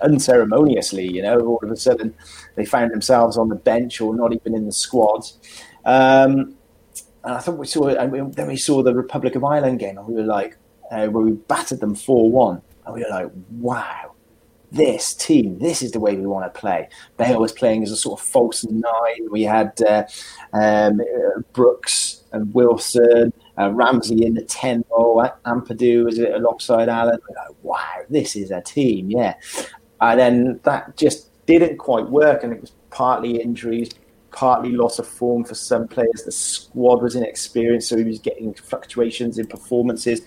[0.02, 2.14] unceremoniously, you know, all of a sudden
[2.56, 5.38] they found themselves on the bench or not even in the squads.
[5.85, 6.56] Um,
[7.24, 10.06] and I thought we saw, and then we saw the Republic of Ireland game, and
[10.06, 10.56] we were like,
[10.92, 12.62] uh, where we battered them 4 1.
[12.85, 14.12] And we were like, wow,
[14.70, 16.88] this team, this is the way we want to play.
[17.16, 19.31] Bale was playing as a sort of false nine.
[19.31, 20.05] We had uh,
[20.52, 21.00] um,
[21.52, 27.18] Brooks and Wilson, uh, Ramsey in the 10 role, Ampadu was alongside Allen.
[27.28, 29.35] We're like, wow, this is a team, yeah.
[30.00, 33.90] And then that just didn't quite work, and it was partly injuries,
[34.33, 36.22] partly loss of form for some players.
[36.24, 40.22] The squad was inexperienced, so he was getting fluctuations in performances.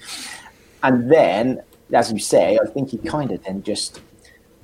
[0.86, 4.02] And then, as you say, I think he kind of then just,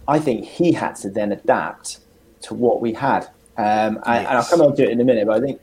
[0.07, 1.97] I think he had to then adapt
[2.41, 3.23] to what we had.
[3.57, 4.27] Um, and, yes.
[4.27, 5.61] and, I'll come on to it in a minute, but I think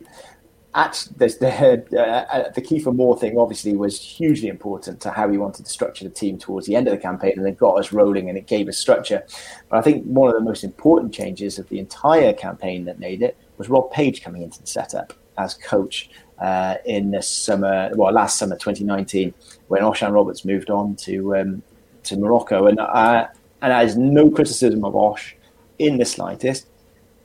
[0.75, 5.39] at the, the, uh, the Kiefer Moore thing obviously was hugely important to how he
[5.39, 7.93] wanted to structure the team towards the end of the campaign, and it got us
[7.93, 9.25] rolling and it gave us structure.
[9.69, 13.23] But I think one of the most important changes of the entire campaign that made
[13.23, 18.13] it was Rob Page coming into the setup as coach uh, in the summer, well,
[18.13, 19.33] last summer 2019,
[19.69, 21.63] when Osian Roberts moved on to um,
[22.05, 23.29] to Morocco, and I,
[23.63, 25.37] and there's no criticism of Osh
[25.79, 26.67] in the slightest.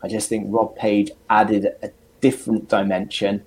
[0.03, 1.89] I just think Rob Page added a
[2.21, 3.43] different dimension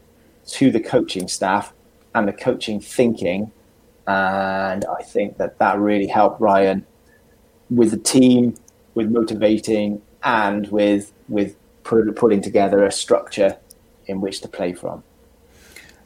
[0.46, 1.72] to the coaching staff
[2.14, 3.52] and the coaching thinking.
[4.06, 6.86] And I think that that really helped Ryan
[7.68, 8.54] with the team,
[8.94, 13.58] with motivating, and with with putting together a structure
[14.06, 15.02] in which to play from.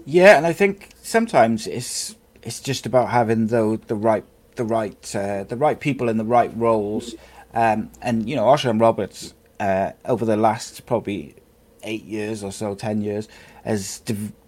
[0.04, 4.24] Yeah, and I think sometimes it's it's just about having the the right
[4.56, 7.14] the right uh, the right people in the right roles.
[7.52, 11.34] Um, and you know, Osian Roberts uh, over the last probably
[11.82, 13.28] eight years or so, ten years,
[13.64, 14.02] has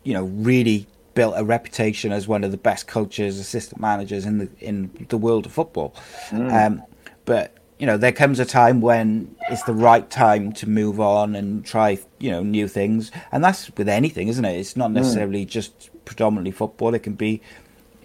[0.04, 4.38] you know really built a reputation as one of the best coaches, assistant managers in
[4.38, 5.94] the in the world of football.
[6.30, 6.66] Mm.
[6.66, 6.82] Um,
[7.24, 11.34] but you know, there comes a time when it's the right time to move on
[11.34, 14.58] and try you know new things, and that's with anything, isn't it?
[14.58, 14.94] It's not mm.
[14.94, 15.48] necessarily mm.
[15.48, 16.94] just predominantly football.
[16.94, 17.42] It can be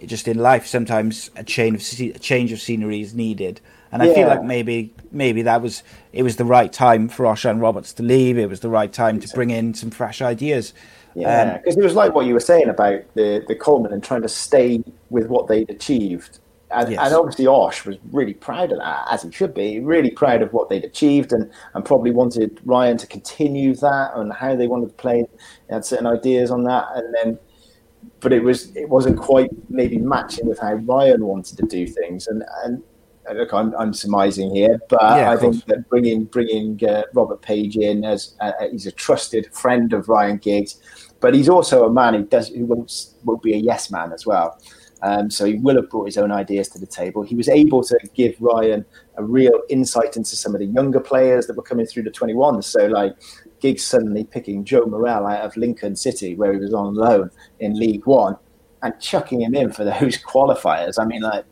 [0.06, 0.66] just in life.
[0.66, 3.60] Sometimes a change of a change of scenery is needed.
[3.90, 4.10] And yeah.
[4.10, 5.82] I feel like maybe maybe that was
[6.12, 8.38] it was the right time for Osian Roberts to leave.
[8.38, 10.74] It was the right time to bring in some fresh ideas.
[11.14, 14.04] Yeah, because um, it was like what you were saying about the the Coleman and
[14.04, 16.38] trying to stay with what they'd achieved.
[16.70, 17.00] And, yes.
[17.02, 20.52] and, obviously Osh was really proud of that, as he should be, really proud of
[20.52, 24.88] what they'd achieved and, and probably wanted Ryan to continue that and how they wanted
[24.88, 25.26] to play.
[25.68, 26.88] They had certain ideas on that.
[26.94, 27.38] And then,
[28.20, 32.26] but it was it wasn't quite maybe matching with how Ryan wanted to do things.
[32.26, 32.82] And, and
[33.34, 37.76] look, I'm, I'm surmising here, but yeah, I think that bringing bringing uh, Robert Page
[37.76, 40.80] in as uh, he's a trusted friend of Ryan Giggs,
[41.20, 42.92] but he's also a man who does who won't
[43.24, 44.58] will be a yes man as well.
[45.00, 47.22] Um, so he will have brought his own ideas to the table.
[47.22, 48.84] He was able to give Ryan
[49.16, 52.64] a real insight into some of the younger players that were coming through the 21s.
[52.64, 53.14] So like
[53.60, 57.78] Giggs suddenly picking Joe Morrell out of Lincoln City, where he was on loan in
[57.78, 58.36] League One,
[58.82, 60.98] and chucking him in for those qualifiers.
[60.98, 61.44] I mean, like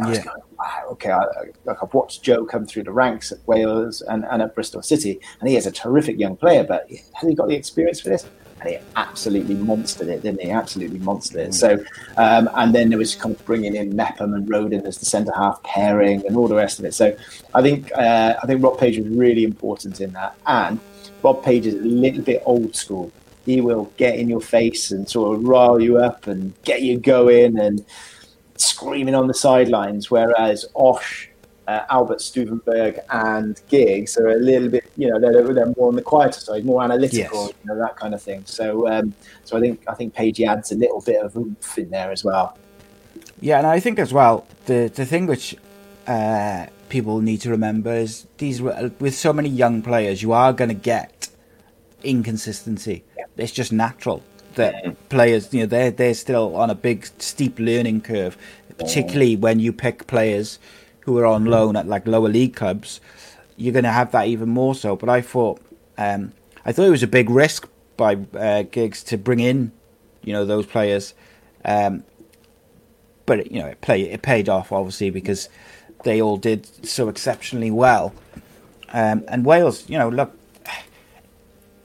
[0.00, 0.24] I was yeah.
[0.24, 1.24] going, wow, okay, I,
[1.64, 5.20] like I've watched Joe come through the ranks at Wales and, and at Bristol City,
[5.40, 8.26] and he is a terrific young player, but has he got the experience for this?
[8.60, 10.50] And he absolutely monstered it, didn't he?
[10.50, 11.50] Absolutely monstered it.
[11.50, 11.54] Mm.
[11.54, 11.84] So,
[12.16, 15.32] um, and then there was kind of bringing in Mepham and Rodon as the centre
[15.34, 16.94] half pairing and all the rest of it.
[16.94, 17.16] So,
[17.52, 20.80] I think uh, I think Rob Page was really important in that, and
[21.24, 23.10] Rob Page is a little bit old school.
[23.46, 26.98] He will get in your face and sort of rile you up and get you
[26.98, 27.84] going and
[28.56, 31.30] screaming on the sidelines, whereas Osh,
[31.66, 35.96] uh, Albert Stuivenberg, and Giggs are a little bit, you know, they're, they're more on
[35.96, 37.52] the quieter side, more analytical, yes.
[37.62, 38.42] you know, that kind of thing.
[38.44, 41.90] So, um, so I think I think Pagey adds a little bit of oomph in
[41.90, 42.58] there as well.
[43.40, 45.56] Yeah, and I think as well the the thing which
[46.06, 50.68] uh, people need to remember is these with so many young players, you are going
[50.68, 51.13] to get
[52.04, 53.04] inconsistency.
[53.16, 53.24] Yeah.
[53.36, 54.22] It's just natural
[54.54, 58.36] that players, you know, they're they're still on a big steep learning curve,
[58.78, 60.58] particularly when you pick players
[61.00, 63.00] who are on loan at like lower league clubs.
[63.56, 64.96] You're going to have that even more so.
[64.96, 65.60] But I thought,
[65.96, 66.32] um,
[66.64, 69.70] I thought it was a big risk by uh, Giggs to bring in,
[70.22, 71.14] you know, those players.
[71.64, 72.04] Um,
[73.26, 75.48] but it, you know, it play it paid off obviously because
[76.04, 78.14] they all did so exceptionally well.
[78.92, 80.36] Um, and Wales, you know, look,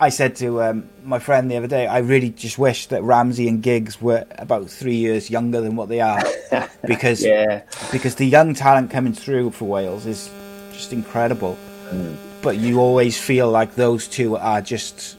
[0.02, 3.50] I said to um, my friend the other day, I really just wish that Ramsey
[3.50, 6.24] and Giggs were about three years younger than what they are,
[6.86, 7.64] because yeah.
[7.92, 10.32] because the young talent coming through for Wales is
[10.72, 11.58] just incredible.
[11.90, 12.16] Mm.
[12.42, 15.18] But you always feel like those two are just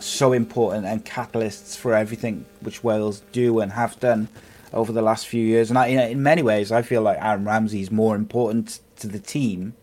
[0.00, 4.28] so important and catalysts for everything which Wales do and have done
[4.72, 5.70] over the last few years.
[5.70, 9.20] And I, in many ways, I feel like Aaron Ramsey is more important to the
[9.20, 9.74] team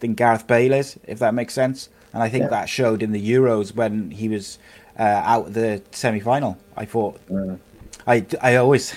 [0.00, 1.88] than Gareth Bale is, if that makes sense.
[2.12, 2.50] And I think yeah.
[2.50, 4.58] that showed in the Euros when he was
[4.98, 6.58] uh, out the semi final.
[6.76, 7.58] I thought, mm.
[8.06, 8.94] I, I always,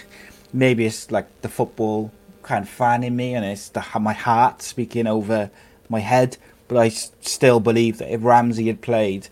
[0.52, 4.62] maybe it's like the football kind of fan in me and it's the, my heart
[4.62, 5.50] speaking over
[5.90, 6.38] my head.
[6.68, 9.28] But I still believe that if Ramsey had played,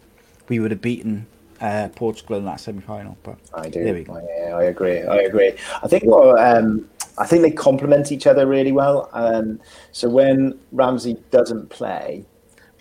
[0.48, 1.28] we would have beaten
[1.62, 3.18] uh, Portugal in that semi-final.
[3.24, 4.06] But I do.
[4.10, 4.20] I,
[4.52, 5.02] I, agree.
[5.02, 5.54] I agree.
[5.82, 9.10] I think well, um, I think they complement each other really well.
[9.14, 9.60] Um,
[9.92, 12.26] so when Ramsey doesn't play,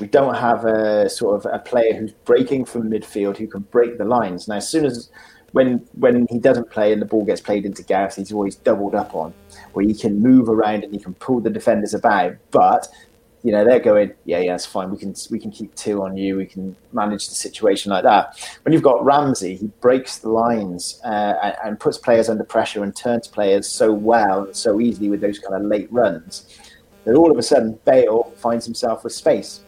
[0.00, 3.98] we don't have a sort of a player who's breaking from midfield who can break
[3.98, 4.48] the lines.
[4.48, 5.10] Now, as soon as
[5.52, 8.94] when when he doesn't play and the ball gets played into Gareth, he's always doubled
[8.94, 9.34] up on,
[9.72, 12.36] where he can move around and he can pull the defenders about.
[12.50, 12.88] But
[13.42, 14.90] you know they're going, yeah, yeah, it's fine.
[14.90, 16.36] We can we can keep two on you.
[16.36, 18.38] We can manage the situation like that.
[18.62, 22.84] When you've got Ramsey, he breaks the lines uh, and, and, puts players under pressure
[22.84, 26.58] and turns players so well and so easily with those kind of late runs
[27.04, 29.60] that all of a sudden Bale finds himself with space,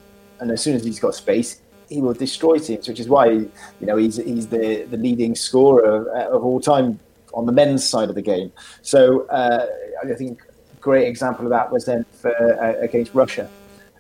[0.43, 2.89] and as soon as he's got space, he will destroy teams.
[2.89, 3.51] Which is why you
[3.81, 7.01] know he's he's the the leading scorer of, of all time
[7.33, 8.53] on the men's side of the game.
[8.83, 9.67] So uh,
[10.05, 13.49] I think a great example of that was then for, uh, against Russia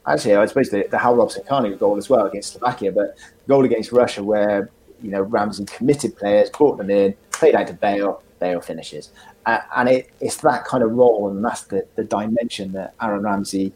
[0.07, 3.16] actually, I suppose the, the Hal Robson Kanu goal as well against Slovakia, but
[3.48, 4.70] goal against Russia where
[5.02, 9.11] you know Ramsey committed players, brought them in, played out to Bale, Bale finishes,
[9.46, 13.22] uh, and it, it's that kind of role, and that's the, the dimension that Aaron
[13.22, 13.72] Ramsey.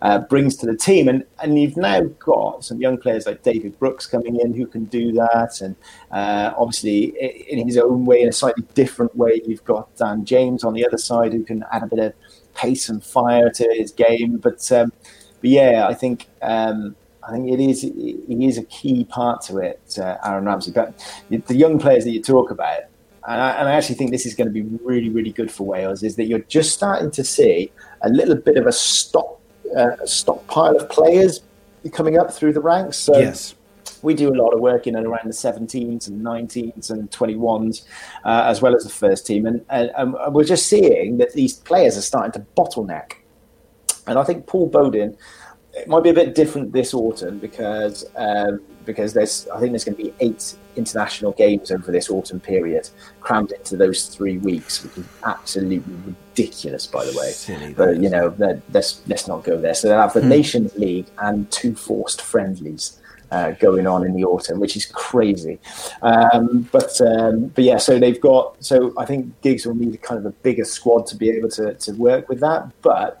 [0.00, 3.76] Uh, brings to the team, and, and you've now got some young players like David
[3.80, 5.74] Brooks coming in who can do that, and
[6.12, 7.06] uh, obviously
[7.50, 10.86] in his own way, in a slightly different way, you've got Dan James on the
[10.86, 12.12] other side who can add a bit of
[12.54, 14.36] pace and fire to his game.
[14.36, 14.92] But um,
[15.40, 17.92] but yeah, I think um, I think it is it
[18.28, 20.72] is a key part to it, uh, Aaron Ramsey.
[20.72, 20.94] But
[21.28, 22.82] the young players that you talk about,
[23.28, 25.64] and I, and I, actually think this is going to be really really good for
[25.64, 27.70] Wales, is that you're just starting to see
[28.02, 29.40] a little bit of a stock
[29.76, 31.40] uh, stockpile of players
[31.92, 32.98] coming up through the ranks.
[32.98, 33.54] So yes.
[34.00, 37.84] We do a lot of work in and around the 17s and 19s and 21s,
[38.24, 41.54] uh, as well as the first team, and, and, and we're just seeing that these
[41.54, 43.14] players are starting to bottleneck
[44.08, 45.16] and I think Paul Bodin
[45.74, 49.84] it might be a bit different this autumn because um, because there's I think there's
[49.84, 52.88] going to be eight international games over this autumn period
[53.20, 57.30] crammed into those three weeks, which is absolutely ridiculous, by the way.
[57.32, 58.34] Silly, but you know,
[58.70, 59.74] let's let's not go there.
[59.74, 60.28] So they'll have the hmm.
[60.28, 63.00] Nations League and two forced friendlies.
[63.30, 65.58] Uh, going on in the autumn, which is crazy,
[66.00, 67.76] um, but um, but yeah.
[67.76, 68.56] So they've got.
[68.64, 71.50] So I think Giggs will need a kind of a bigger squad to be able
[71.50, 72.70] to, to work with that.
[72.80, 73.20] But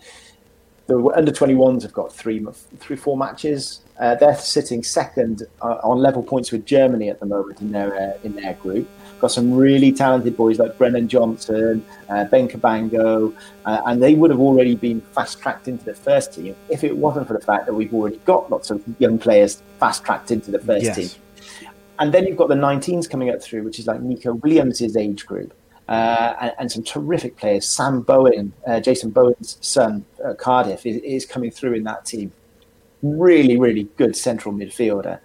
[0.88, 2.44] the under 21s have got three,
[2.78, 3.82] three, four matches.
[4.00, 7.94] Uh, they're sitting second uh, on level points with Germany at the moment in their
[7.94, 8.88] uh, in their group.
[9.20, 13.34] Got some really talented boys like Brennan Johnson, uh, Ben Cabango,
[13.66, 16.96] uh, and they would have already been fast tracked into the first team if it
[16.96, 20.50] wasn't for the fact that we've already got lots of young players fast tracked into
[20.50, 20.96] the first yes.
[20.96, 21.22] team.
[21.98, 25.26] And then you've got the 19s coming up through, which is like Neco Williams' age
[25.26, 25.52] group
[25.88, 27.66] uh, and, and, some terrific players.
[27.66, 32.32] Sam Bowen, uh, Jason Bowen's son, uh, Cardiff, is, is, coming through in that team.
[33.02, 35.20] Really, really good central midfielder.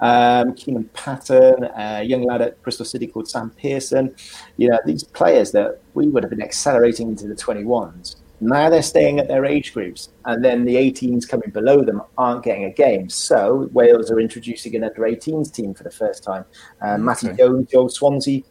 [0.00, 4.14] Um, Keenan Patten, a young lad at Bristol City called Sam Pearson.
[4.56, 8.16] You know, these players that we would have been accelerating into the 21s.
[8.40, 12.44] Now they're staying at their age groups, and then the 18s coming below them aren't
[12.44, 13.08] getting a game.
[13.08, 16.44] So Wales are introducing an under 18s team for the first time.
[16.82, 17.36] Uh, Matty okay.
[17.38, 18.42] Jones, Joe Swansea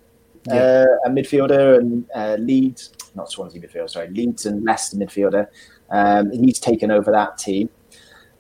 [0.48, 0.56] yeah.
[0.56, 5.48] uh, a midfielder, and uh, Leeds, not Swansea midfielder, sorry, Leeds and Leicester midfielder.
[5.90, 7.70] Um, he's taken over that team.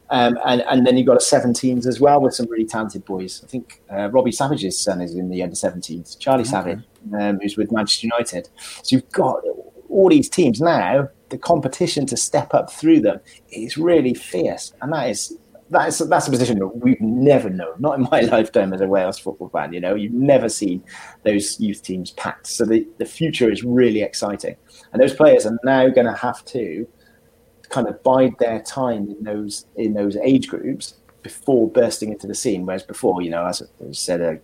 [0.10, 3.42] Um, and, and then you've got a 17s as well with some really talented boys.
[3.44, 6.50] I think uh, Robbie Savage's son is in the under 17s, Charlie okay.
[6.50, 6.84] Savage,
[7.20, 8.50] um, who's with Manchester United.
[8.84, 9.42] So you've got
[9.90, 14.94] all these teams now, the competition to step up through them is really fierce, and
[14.94, 15.38] that is
[15.70, 17.76] that's that's a position that we've never known.
[17.80, 19.74] Not in my lifetime as a Wales football fan.
[19.74, 20.84] You know, you've never seen
[21.24, 22.48] those youth teams packed.
[22.48, 24.56] So the the future is really exciting,
[24.94, 26.88] and those players are now going to have to
[27.70, 32.36] kind of bide their time in those in those age groups before bursting into the
[32.36, 32.66] scene.
[32.66, 34.36] Whereas before, you know, as I said, uh,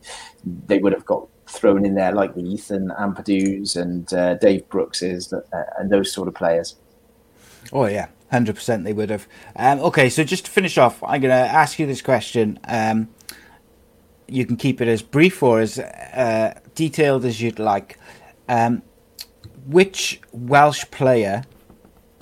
[0.65, 5.31] they would have got thrown in there like the Ethan Ampadu's and uh, Dave Brookses
[5.31, 5.41] uh,
[5.77, 6.77] and those sort of players.
[7.71, 9.27] Oh yeah, hundred percent they would have.
[9.55, 12.59] Um, okay, so just to finish off, I'm going to ask you this question.
[12.65, 13.09] Um,
[14.27, 17.99] you can keep it as brief or as uh, detailed as you'd like.
[18.47, 18.81] Um,
[19.67, 21.43] which Welsh player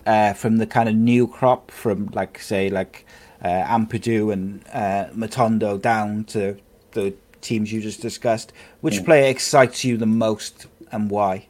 [0.05, 3.05] uh, from the kind of new crop, from like say like
[3.41, 6.57] uh, Ampadu and uh, Matondo down to
[6.91, 8.51] the teams you just discussed,
[8.82, 9.05] which mm.
[9.05, 11.47] player excites you the most and why?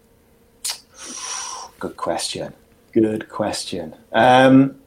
[1.79, 2.53] Good question.
[2.91, 3.95] Good question.
[4.11, 4.79] Um,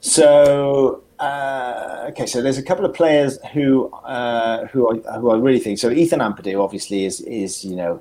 [0.00, 5.36] so uh, okay, so there's a couple of players who uh, who I, who I
[5.36, 5.78] really think.
[5.78, 8.00] So Ethan Ampadu obviously is is you know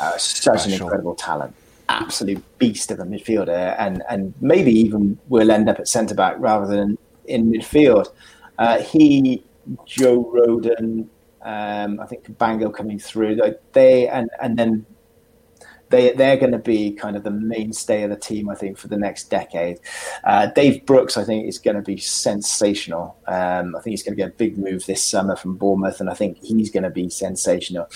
[0.00, 0.72] uh, such Special.
[0.72, 1.54] an incredible talent,
[1.88, 6.36] absolute beast of a midfielder, and and maybe even will end up at centre back
[6.38, 8.08] rather than in midfield.
[8.58, 9.42] Uh, he,
[9.84, 11.08] Joe Rodon,
[11.42, 13.40] um, I think Bango coming through.
[13.72, 14.86] They and and then
[15.88, 18.88] they they're going to be kind of the mainstay of the team, I think, for
[18.88, 19.78] the next decade.
[20.24, 23.16] Uh, Dave Brooks, I think, is going to be sensational.
[23.26, 26.10] Um, I think he's going to get a big move this summer from Bournemouth, and
[26.10, 27.88] I think he's going to be sensational.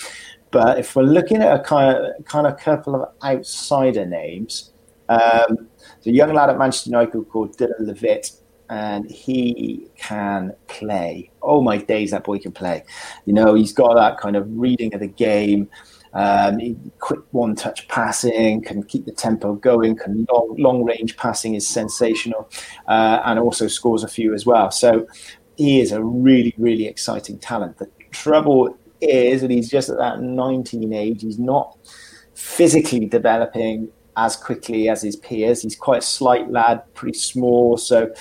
[0.51, 4.71] But if we're looking at a kind of kind of couple of outsider names,
[5.09, 5.69] um,
[6.05, 8.31] a young lad at Manchester United called Dylan Levitt
[8.71, 11.29] and he can play.
[11.41, 12.85] Oh my days, that boy can play.
[13.25, 15.69] You know, he's got that kind of reading of the game.
[16.13, 21.55] Um, quick one touch passing, can keep the tempo going, can long, long range passing
[21.55, 22.49] is sensational,
[22.87, 24.71] uh, and also scores a few as well.
[24.71, 25.07] So
[25.55, 27.77] he is a really, really exciting talent.
[27.77, 31.21] The trouble is that he's just at that 19 age.
[31.21, 31.77] He's not
[32.33, 35.61] physically developing as quickly as his peers.
[35.61, 37.77] He's quite a slight lad, pretty small.
[37.77, 38.13] So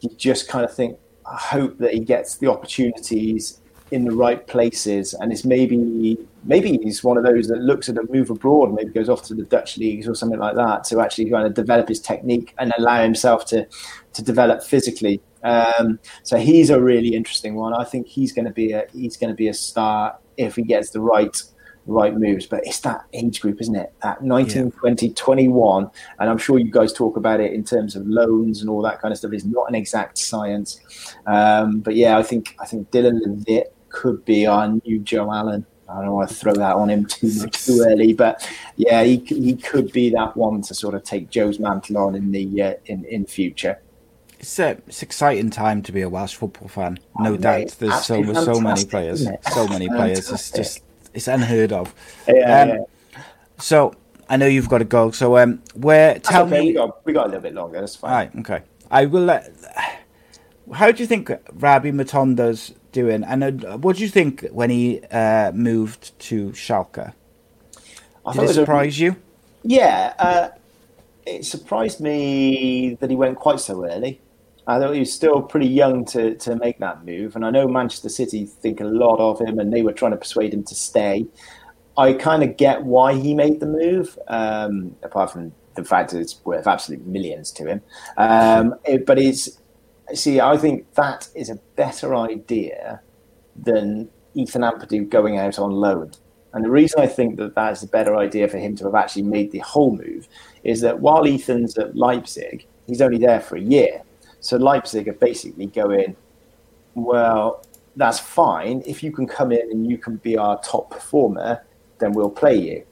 [0.00, 3.60] you just kind of think, I hope that he gets the opportunities
[3.90, 7.96] in the right places, and it's maybe maybe he's one of those that looks at
[7.96, 11.00] a move abroad, maybe goes off to the Dutch leagues or something like that to
[11.00, 13.66] actually kind of develop his technique and allow himself to
[14.12, 15.20] to develop physically.
[15.42, 17.74] Um, so he's a really interesting one.
[17.74, 20.62] I think he's going to be a he's going to be a star if he
[20.62, 21.40] gets the right
[21.86, 22.46] right moves.
[22.46, 23.92] But it's that age group, isn't it?
[24.02, 24.70] At 19, yeah.
[24.80, 25.90] 20, 21.
[26.18, 29.00] And I'm sure you guys talk about it in terms of loans and all that
[29.00, 29.32] kind of stuff.
[29.32, 30.80] It's not an exact science.
[31.26, 35.64] Um, but yeah, I think I think Dylan Levitt could be our new Joe Allen.
[35.88, 39.16] I don't want to throw that on him too much too early, but yeah, he,
[39.16, 42.74] he could be that one to sort of take Joe's mantle on in the uh,
[42.86, 43.80] in in future.
[44.38, 47.76] It's a it's exciting time to be a Welsh football fan, no oh, doubt.
[47.78, 50.30] There's so so many players, so many players.
[50.30, 50.82] It's just
[51.14, 51.94] it's unheard of.
[52.28, 53.22] Yeah, um, yeah.
[53.58, 53.94] So
[54.28, 55.12] I know you've got to go.
[55.12, 56.60] So um, where tell okay.
[56.60, 57.80] me we got, we got a little bit longer.
[57.80, 58.10] That's fine.
[58.10, 58.36] Right.
[58.40, 58.62] Okay.
[58.90, 59.30] I will.
[59.30, 59.40] Uh,
[60.74, 63.22] how do you think Rabbi Matondo's doing?
[63.24, 67.12] And uh, what do you think when he uh, moved to Schalke?
[68.24, 69.16] I Did it surprise a, you?
[69.62, 70.48] Yeah, uh,
[71.26, 74.20] it surprised me that he went quite so early.
[74.66, 77.36] I thought he was still pretty young to, to make that move.
[77.36, 80.16] And I know Manchester City think a lot of him and they were trying to
[80.16, 81.26] persuade him to stay.
[81.96, 86.20] I kind of get why he made the move, um, apart from the fact that
[86.20, 87.80] it's worth absolute millions to him.
[88.16, 89.60] Um, it, but it's,
[90.14, 93.00] see, I think that is a better idea
[93.56, 96.12] than Ethan Ampadu going out on loan.
[96.52, 98.94] And the reason I think that that is a better idea for him to have
[98.94, 100.28] actually made the whole move
[100.64, 104.02] is that while Ethan's at Leipzig, he's only there for a year.
[104.40, 106.16] So Leipzig are basically going,
[106.94, 107.64] well,
[107.96, 108.82] that's fine.
[108.86, 111.62] If you can come in and you can be our top performer,
[111.98, 112.86] then we'll play you.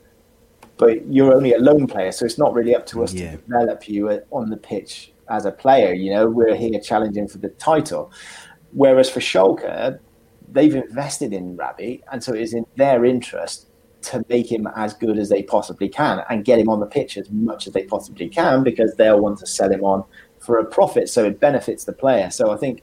[0.77, 3.31] But you're only a loan player, so it's not really up to us yeah.
[3.31, 5.93] to develop you on the pitch as a player.
[5.93, 8.11] You know, we're here challenging for the title.
[8.73, 9.99] Whereas for Schalke,
[10.51, 13.69] they've invested in Rabbi, and so it is in their interest
[14.03, 17.17] to make him as good as they possibly can and get him on the pitch
[17.17, 20.05] as much as they possibly can because they'll want to sell him on
[20.41, 22.31] for a profit, so it benefits the player.
[22.31, 22.83] So I think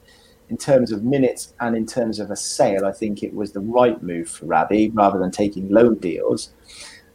[0.49, 3.59] in terms of minutes and in terms of a sale, I think it was the
[3.59, 6.51] right move for Rabbi rather than taking loan deals.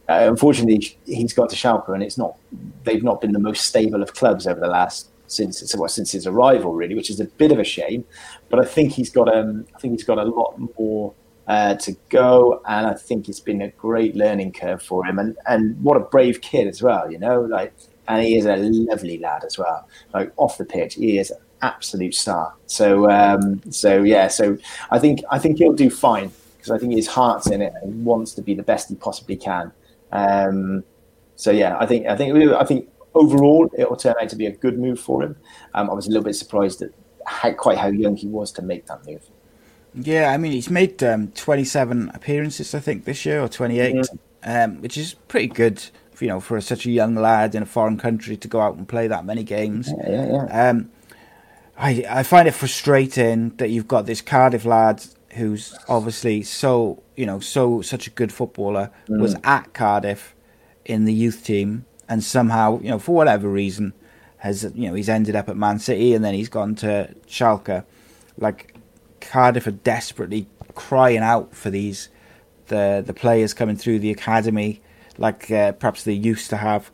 [0.09, 2.37] Uh, unfortunately, he's gone to Schalke, and it's not.
[2.85, 6.27] They've not been the most stable of clubs over the last since well, since his
[6.27, 8.05] arrival, really, which is a bit of a shame.
[8.49, 11.13] But I think he's got um, I think he's got a lot more
[11.47, 15.19] uh, to go, and I think it's been a great learning curve for him.
[15.19, 17.73] And and what a brave kid as well, you know, like.
[18.09, 19.85] And he is a lovely lad as well.
[20.13, 22.53] Like off the pitch, he is an absolute star.
[22.65, 24.29] So, um, so yeah.
[24.29, 24.57] So
[24.91, 28.05] I think I think he'll do fine because I think his heart's in it and
[28.05, 29.73] wants to be the best he possibly can.
[30.11, 30.85] Um,
[31.35, 34.45] so yeah, I think I think I think overall it will turn out to be
[34.45, 35.35] a good move for him.
[35.73, 36.91] Um, I was a little bit surprised at
[37.25, 39.29] how, quite how young he was to make that move.
[39.93, 44.15] Yeah, I mean, he's made um, 27 appearances, I think, this year, or 28, mm-hmm.
[44.43, 45.83] um, which is pretty good,
[46.19, 48.87] you know, for such a young lad in a foreign country to go out and
[48.87, 49.91] play that many games.
[49.97, 50.69] Yeah, yeah, yeah.
[50.69, 50.91] Um,
[51.77, 57.25] I, I find it frustrating that you've got this Cardiff lad who's obviously so, you
[57.25, 59.19] know, so such a good footballer, mm.
[59.19, 60.35] was at Cardiff
[60.85, 63.93] in the youth team, and somehow, you know, for whatever reason,
[64.37, 67.83] has, you know, he's ended up at Man City and then he's gone to Schalke.
[68.37, 68.75] Like,
[69.19, 72.09] Cardiff are desperately crying out for these
[72.67, 74.81] the the players coming through the academy,
[75.17, 76.91] like uh, perhaps they used to have,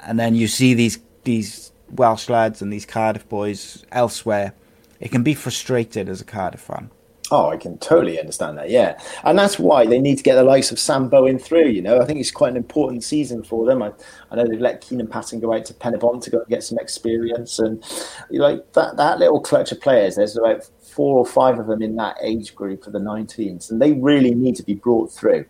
[0.00, 4.54] and then you see these these Welsh lads and these Cardiff boys elsewhere.
[5.00, 6.90] It can be frustrated as a Cardiff fan.
[7.36, 8.70] Oh, I can totally understand that.
[8.70, 11.66] Yeah, and that's why they need to get the likes of Sam Bowen through.
[11.66, 13.82] You know, I think it's quite an important season for them.
[13.82, 13.92] I,
[14.30, 16.78] I know they've let Keenan Patten go out to Penybont to go and get some
[16.78, 17.82] experience, and
[18.30, 20.14] like that that little clutch of players.
[20.14, 23.82] There's about four or five of them in that age group of the 19s, and
[23.82, 25.44] they really need to be brought through.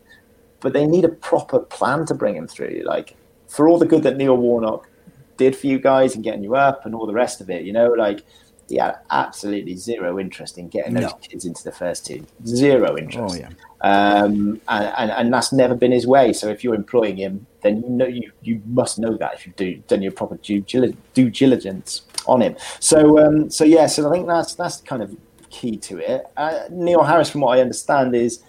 [0.60, 2.80] But they need a proper plan to bring them through.
[2.86, 3.14] Like
[3.46, 4.88] for all the good that Neil Warnock
[5.36, 7.74] did for you guys and getting you up and all the rest of it, you
[7.74, 8.24] know, like
[8.68, 11.18] he had absolutely zero interest in getting those no.
[11.18, 12.26] kids into the first team.
[12.46, 13.36] Zero interest.
[13.36, 13.50] Oh, yeah.
[13.80, 16.32] Um, and, and, and, that's never been his way.
[16.32, 19.56] So if you're employing him, then you know you, you must know that if you've
[19.56, 22.56] do, done your proper due, due diligence on him.
[22.80, 25.14] So um, so yeah, so I think that's that's kind of
[25.50, 26.26] key to it.
[26.36, 28.42] Uh, Neil Harris, from what I understand, is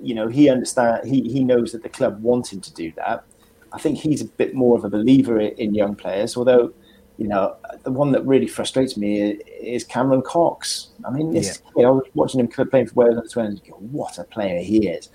[0.00, 3.24] you know he understand he he knows that the club want him to do that.
[3.72, 6.72] I think he's a bit more of a believer in young players, although
[7.18, 10.88] you know, the one that really frustrates me is Cameron Coxe.
[11.04, 11.70] I mean, this, yeah.
[11.76, 14.88] you know, I was watching him playing for Wales under 20, what a player he
[14.88, 15.08] is.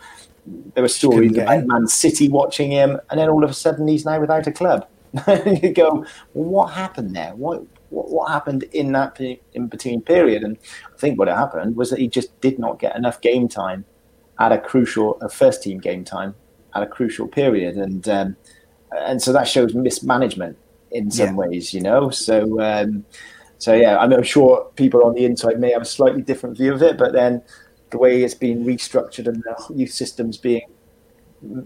[0.74, 4.06] There were stories about Man City watching him, and then all of a sudden he's
[4.06, 4.88] now without a club.
[5.46, 7.36] you go, well, what happened there?
[7.36, 10.44] What, what, what happened in that in between period?
[10.44, 10.58] And
[10.92, 13.86] I think what happened was that he just did not get enough game time
[14.40, 16.34] at a crucial, a first team game time
[16.74, 18.36] at a crucial period, and um,
[18.98, 20.58] and so that shows mismanagement
[20.92, 21.34] in some yeah.
[21.34, 22.10] ways, you know.
[22.10, 23.06] So, um,
[23.58, 26.74] so yeah, I I'm sure people on the inside may have a slightly different view
[26.74, 27.42] of it, but then
[27.92, 30.68] the way it's been restructured and the youth systems being,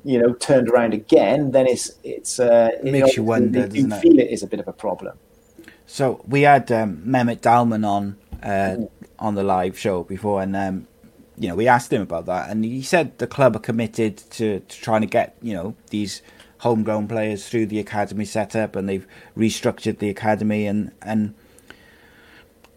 [0.04, 3.68] you know, turned around again, then it's it's uh, it makes you wonder.
[3.68, 4.28] You feel it?
[4.28, 5.18] it is a bit of a problem.
[5.86, 8.90] So we had um, Mehmet Dalman on uh, mm.
[9.20, 10.88] on the live show before, and um,
[11.38, 14.60] you know we asked him about that, and he said the club are committed to,
[14.60, 16.22] to trying to get you know these
[16.66, 19.08] homegrown players through the academy setup, and they've
[19.38, 20.66] restructured the academy.
[20.66, 21.36] And and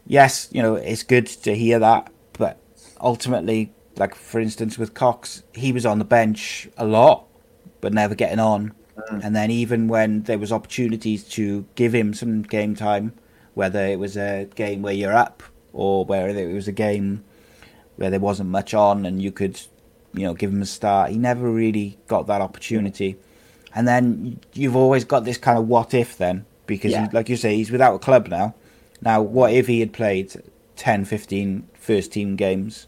[0.06, 2.58] yes, you know it's good to hear that, but
[3.00, 7.24] ultimately, like for instance with Coxe, he was on the bench a lot,
[7.80, 8.74] but never getting on.
[9.10, 9.24] Mm.
[9.24, 13.14] And then even when there was opportunities to give him some game time,
[13.54, 17.24] whether it was a game where you're up or whether it was a game
[17.96, 19.58] where there wasn't much on and you could,
[20.12, 23.16] you know, give him a start, he never really got that opportunity
[23.74, 27.08] and then you've always got this kind of what if then because yeah.
[27.08, 28.54] he, like you say he's without a club now.
[29.00, 30.42] Now what if he had played
[30.76, 32.86] 10 15 first team games?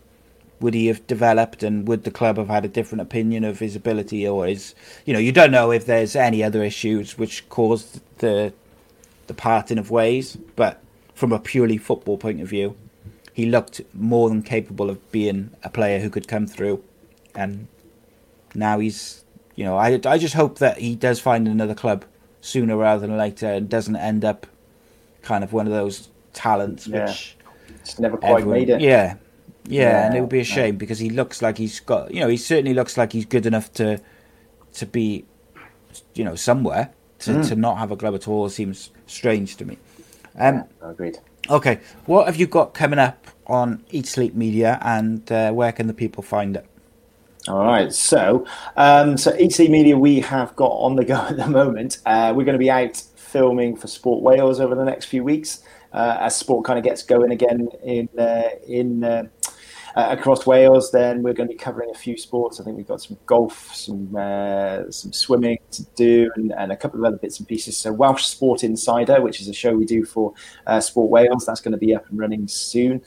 [0.61, 3.75] Would he have developed and would the club have had a different opinion of his
[3.75, 4.75] ability or his
[5.07, 8.53] you know you don't know if there's any other issues which caused the
[9.27, 10.83] the parting of ways but
[11.15, 12.77] from a purely football point of view
[13.41, 16.85] he looked more than capable of being a player who could come through.
[17.35, 17.69] And
[18.55, 19.20] now he's
[19.61, 22.07] you know, I, I just hope that he does find another club
[22.41, 24.47] sooner rather than later and doesn't end up
[25.21, 27.05] kind of one of those talents yeah.
[27.05, 27.37] which
[27.69, 28.81] it's never quite everyone, made it.
[28.81, 29.17] Yeah.
[29.67, 29.83] yeah.
[29.83, 30.07] yeah.
[30.07, 32.39] and it would be a shame because he looks like he's got, you know, he
[32.39, 34.01] certainly looks like he's good enough to
[34.73, 35.27] to be,
[36.15, 36.95] you know, somewhere.
[37.19, 37.49] To, mm.
[37.51, 39.77] to not have a club at all seems strange to me.
[40.39, 41.19] Um, yeah, agreed.
[41.51, 45.87] Okay, what have you got coming up on Eat Sleep Media, and uh, where can
[45.87, 46.67] the people find it?
[47.49, 51.37] All right, so um, so Eat Sleep Media we have got on the go at
[51.37, 51.99] the moment.
[52.05, 55.63] Uh, we're going to be out filming for Sport Wales over the next few weeks
[55.93, 59.25] uh, as sport kind of gets going again in uh, in uh,
[59.97, 62.61] uh, across Wales, then we're going to be covering a few sports.
[62.61, 66.77] I think we've got some golf, some uh, some swimming to do, and, and, a
[66.77, 67.77] couple of other bits and pieces.
[67.77, 70.33] So Welsh Sport Insider, which is a show we do for
[70.81, 73.03] Sport Wales, that's going to be up and running soon.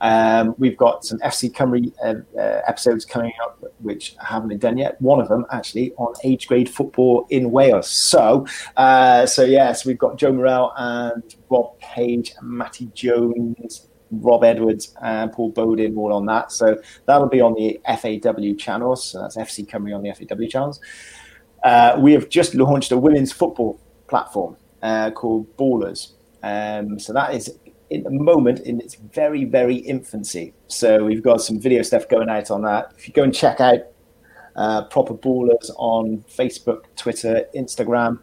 [0.00, 4.58] Um, we've got some FC Cymru uh, uh, episodes coming up, which I haven't been
[4.58, 5.00] done yet.
[5.00, 7.88] One of them actually on age grade football in Wales.
[7.88, 13.88] So, uh, so yes, we've got Joe Morrell and Rob Page Matty Jones.
[14.12, 16.52] Rob Edwards and Paul Bodin all on that.
[16.52, 19.04] So that'll be on the FAW channels.
[19.04, 20.80] So that's FC Cymru on the FAW channels.
[21.64, 26.12] Uh, we have just launched a women's football platform uh, called Ballers.
[26.42, 27.58] Um, so that is
[27.90, 30.54] in the moment in its very, very infancy.
[30.68, 32.92] So we've got some video stuff going out on that.
[32.96, 33.80] If you go and check out
[34.56, 38.18] uh, Proper Ballers on Facebook, Twitter, Instagram,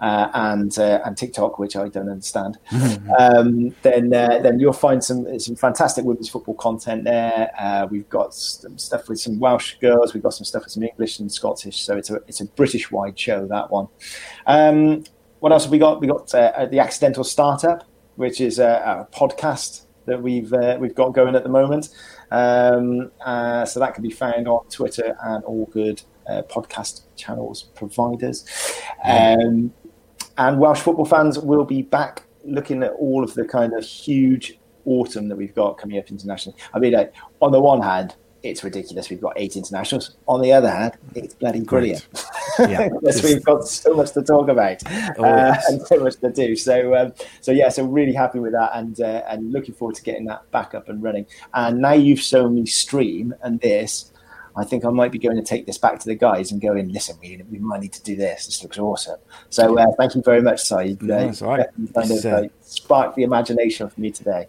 [0.00, 2.58] uh, and uh, and TikTok, which I don't understand,
[3.18, 7.52] um, then uh, then you'll find some some fantastic women's football content there.
[7.58, 10.12] Uh, we've got some stuff with some Welsh girls.
[10.12, 11.82] We've got some stuff with some English and Scottish.
[11.82, 13.86] So it's a it's a British wide show that one.
[14.46, 15.04] Um,
[15.38, 16.00] what else have we got?
[16.00, 17.84] We got uh, the Accidental Startup,
[18.22, 21.88] which is a, a podcast that we've uh, we've got going at the moment.
[22.30, 27.64] Um, uh, so that can be found on Twitter and all good uh, podcast channels
[27.74, 28.46] providers.
[29.04, 29.72] Um,
[30.38, 34.60] and Welsh football fans will be back looking at all of the kind of huge
[34.84, 36.56] autumn that we've got coming up internationally.
[36.72, 36.94] I mean,
[37.40, 39.08] on the one hand, it's ridiculous.
[39.08, 40.16] We've got eight internationals.
[40.26, 42.06] On the other hand, it's bloody brilliant.
[42.58, 44.82] Yeah, because we've got so much to talk about
[45.18, 46.56] oh, uh, and so much to do.
[46.56, 50.02] So, um, so yeah, so really happy with that, and uh, and looking forward to
[50.02, 51.26] getting that back up and running.
[51.54, 54.10] And now you've shown me stream and this.
[54.54, 56.74] I think I might be going to take this back to the guys and go
[56.74, 56.92] in.
[56.92, 58.44] Listen, we, we might need to do this.
[58.44, 59.18] This looks awesome.
[59.48, 60.74] So uh, thank you very much, Si.
[60.74, 61.66] Uh, That's right.
[61.94, 64.48] Kind of uh, sparked the imagination for me today.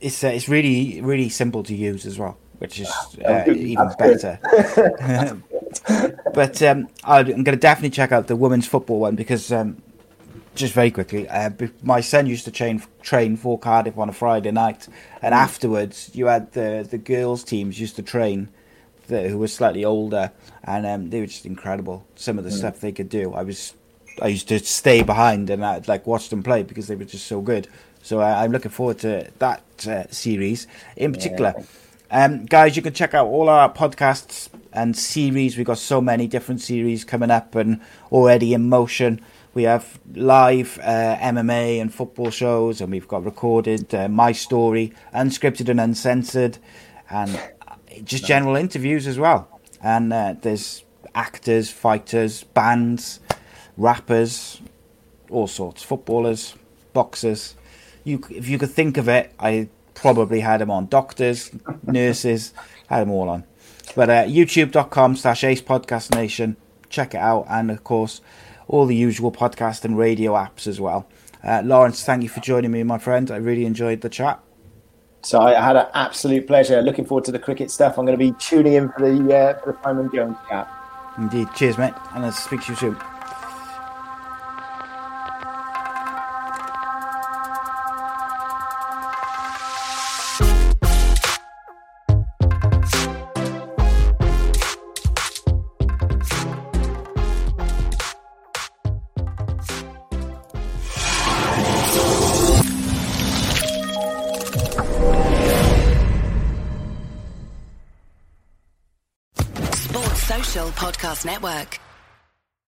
[0.00, 2.88] It's uh, it's really really simple to use as well which is
[3.24, 4.38] uh, even better.
[6.32, 9.82] but um, I'm going to definitely check out the women's football one because, um,
[10.54, 11.50] just very quickly, uh,
[11.82, 14.86] my son used to train train for Cardiff on a Friday night,
[15.20, 15.38] and mm.
[15.38, 18.48] afterwards you had the the girls' teams used to train.
[19.08, 20.30] The, who were slightly older,
[20.62, 22.06] and um, they were just incredible.
[22.14, 22.58] Some of the mm.
[22.58, 23.74] stuff they could do, I was,
[24.22, 27.26] I used to stay behind and I'd like watch them play because they were just
[27.26, 27.66] so good.
[28.04, 31.54] So uh, I'm looking forward to that uh, series in particular.
[31.58, 31.64] Yeah
[32.12, 35.56] um, guys, you can check out all our podcasts and series.
[35.56, 37.80] We've got so many different series coming up and
[38.12, 39.22] already in motion.
[39.54, 44.92] We have live uh, MMA and football shows, and we've got recorded uh, My Story,
[45.14, 46.58] unscripted and uncensored,
[47.08, 47.40] and
[48.04, 49.60] just general interviews as well.
[49.82, 50.84] And uh, there's
[51.14, 53.20] actors, fighters, bands,
[53.78, 54.60] rappers,
[55.30, 56.56] all sorts, footballers,
[56.92, 57.54] boxers.
[58.04, 59.70] You, if you could think of it, I
[60.02, 60.88] probably had them on.
[60.88, 61.52] Doctors,
[61.84, 62.52] nurses,
[62.88, 63.44] had them all on.
[63.94, 66.56] But uh, youtube.com slash ace podcast nation.
[66.90, 67.46] Check it out.
[67.48, 68.20] And of course,
[68.66, 71.08] all the usual podcast and radio apps as well.
[71.42, 73.30] Uh, Laurence, thank you for joining me, my friend.
[73.30, 74.40] I really enjoyed the chat.
[75.22, 76.82] So I had an absolute pleasure.
[76.82, 77.96] Looking forward to the cricket stuff.
[77.96, 80.68] I'm going to be tuning in for the uh, for the Simon Jones chat.
[81.16, 81.46] Indeed.
[81.54, 81.94] Cheers, mate.
[82.14, 83.11] And I'll speak to you soon.